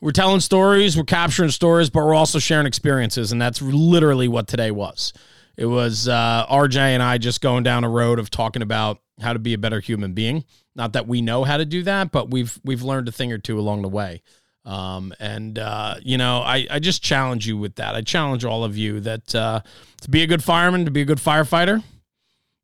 [0.00, 3.32] We're telling stories, we're capturing stories, but we're also sharing experiences.
[3.32, 5.12] And that's literally what today was.
[5.56, 9.32] It was uh, RJ and I just going down a road of talking about how
[9.32, 10.44] to be a better human being.
[10.78, 13.38] Not that we know how to do that, but we've we've learned a thing or
[13.38, 14.22] two along the way.
[14.64, 17.96] Um, and uh, you know, I, I just challenge you with that.
[17.96, 19.60] I challenge all of you that uh,
[20.02, 21.82] to be a good fireman, to be a good firefighter,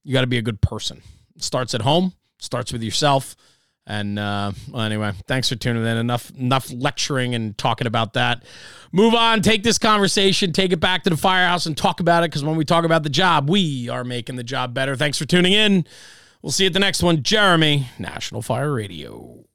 [0.04, 1.02] you got to be a good person.
[1.34, 3.34] It starts at home, starts with yourself.
[3.84, 5.96] And uh, well, anyway, thanks for tuning in.
[5.96, 8.44] Enough enough lecturing and talking about that.
[8.92, 9.42] Move on.
[9.42, 12.30] Take this conversation, take it back to the firehouse, and talk about it.
[12.30, 14.94] Because when we talk about the job, we are making the job better.
[14.94, 15.84] Thanks for tuning in.
[16.44, 17.22] We'll see you at the next one.
[17.22, 19.46] Jeremy, National Fire Radio.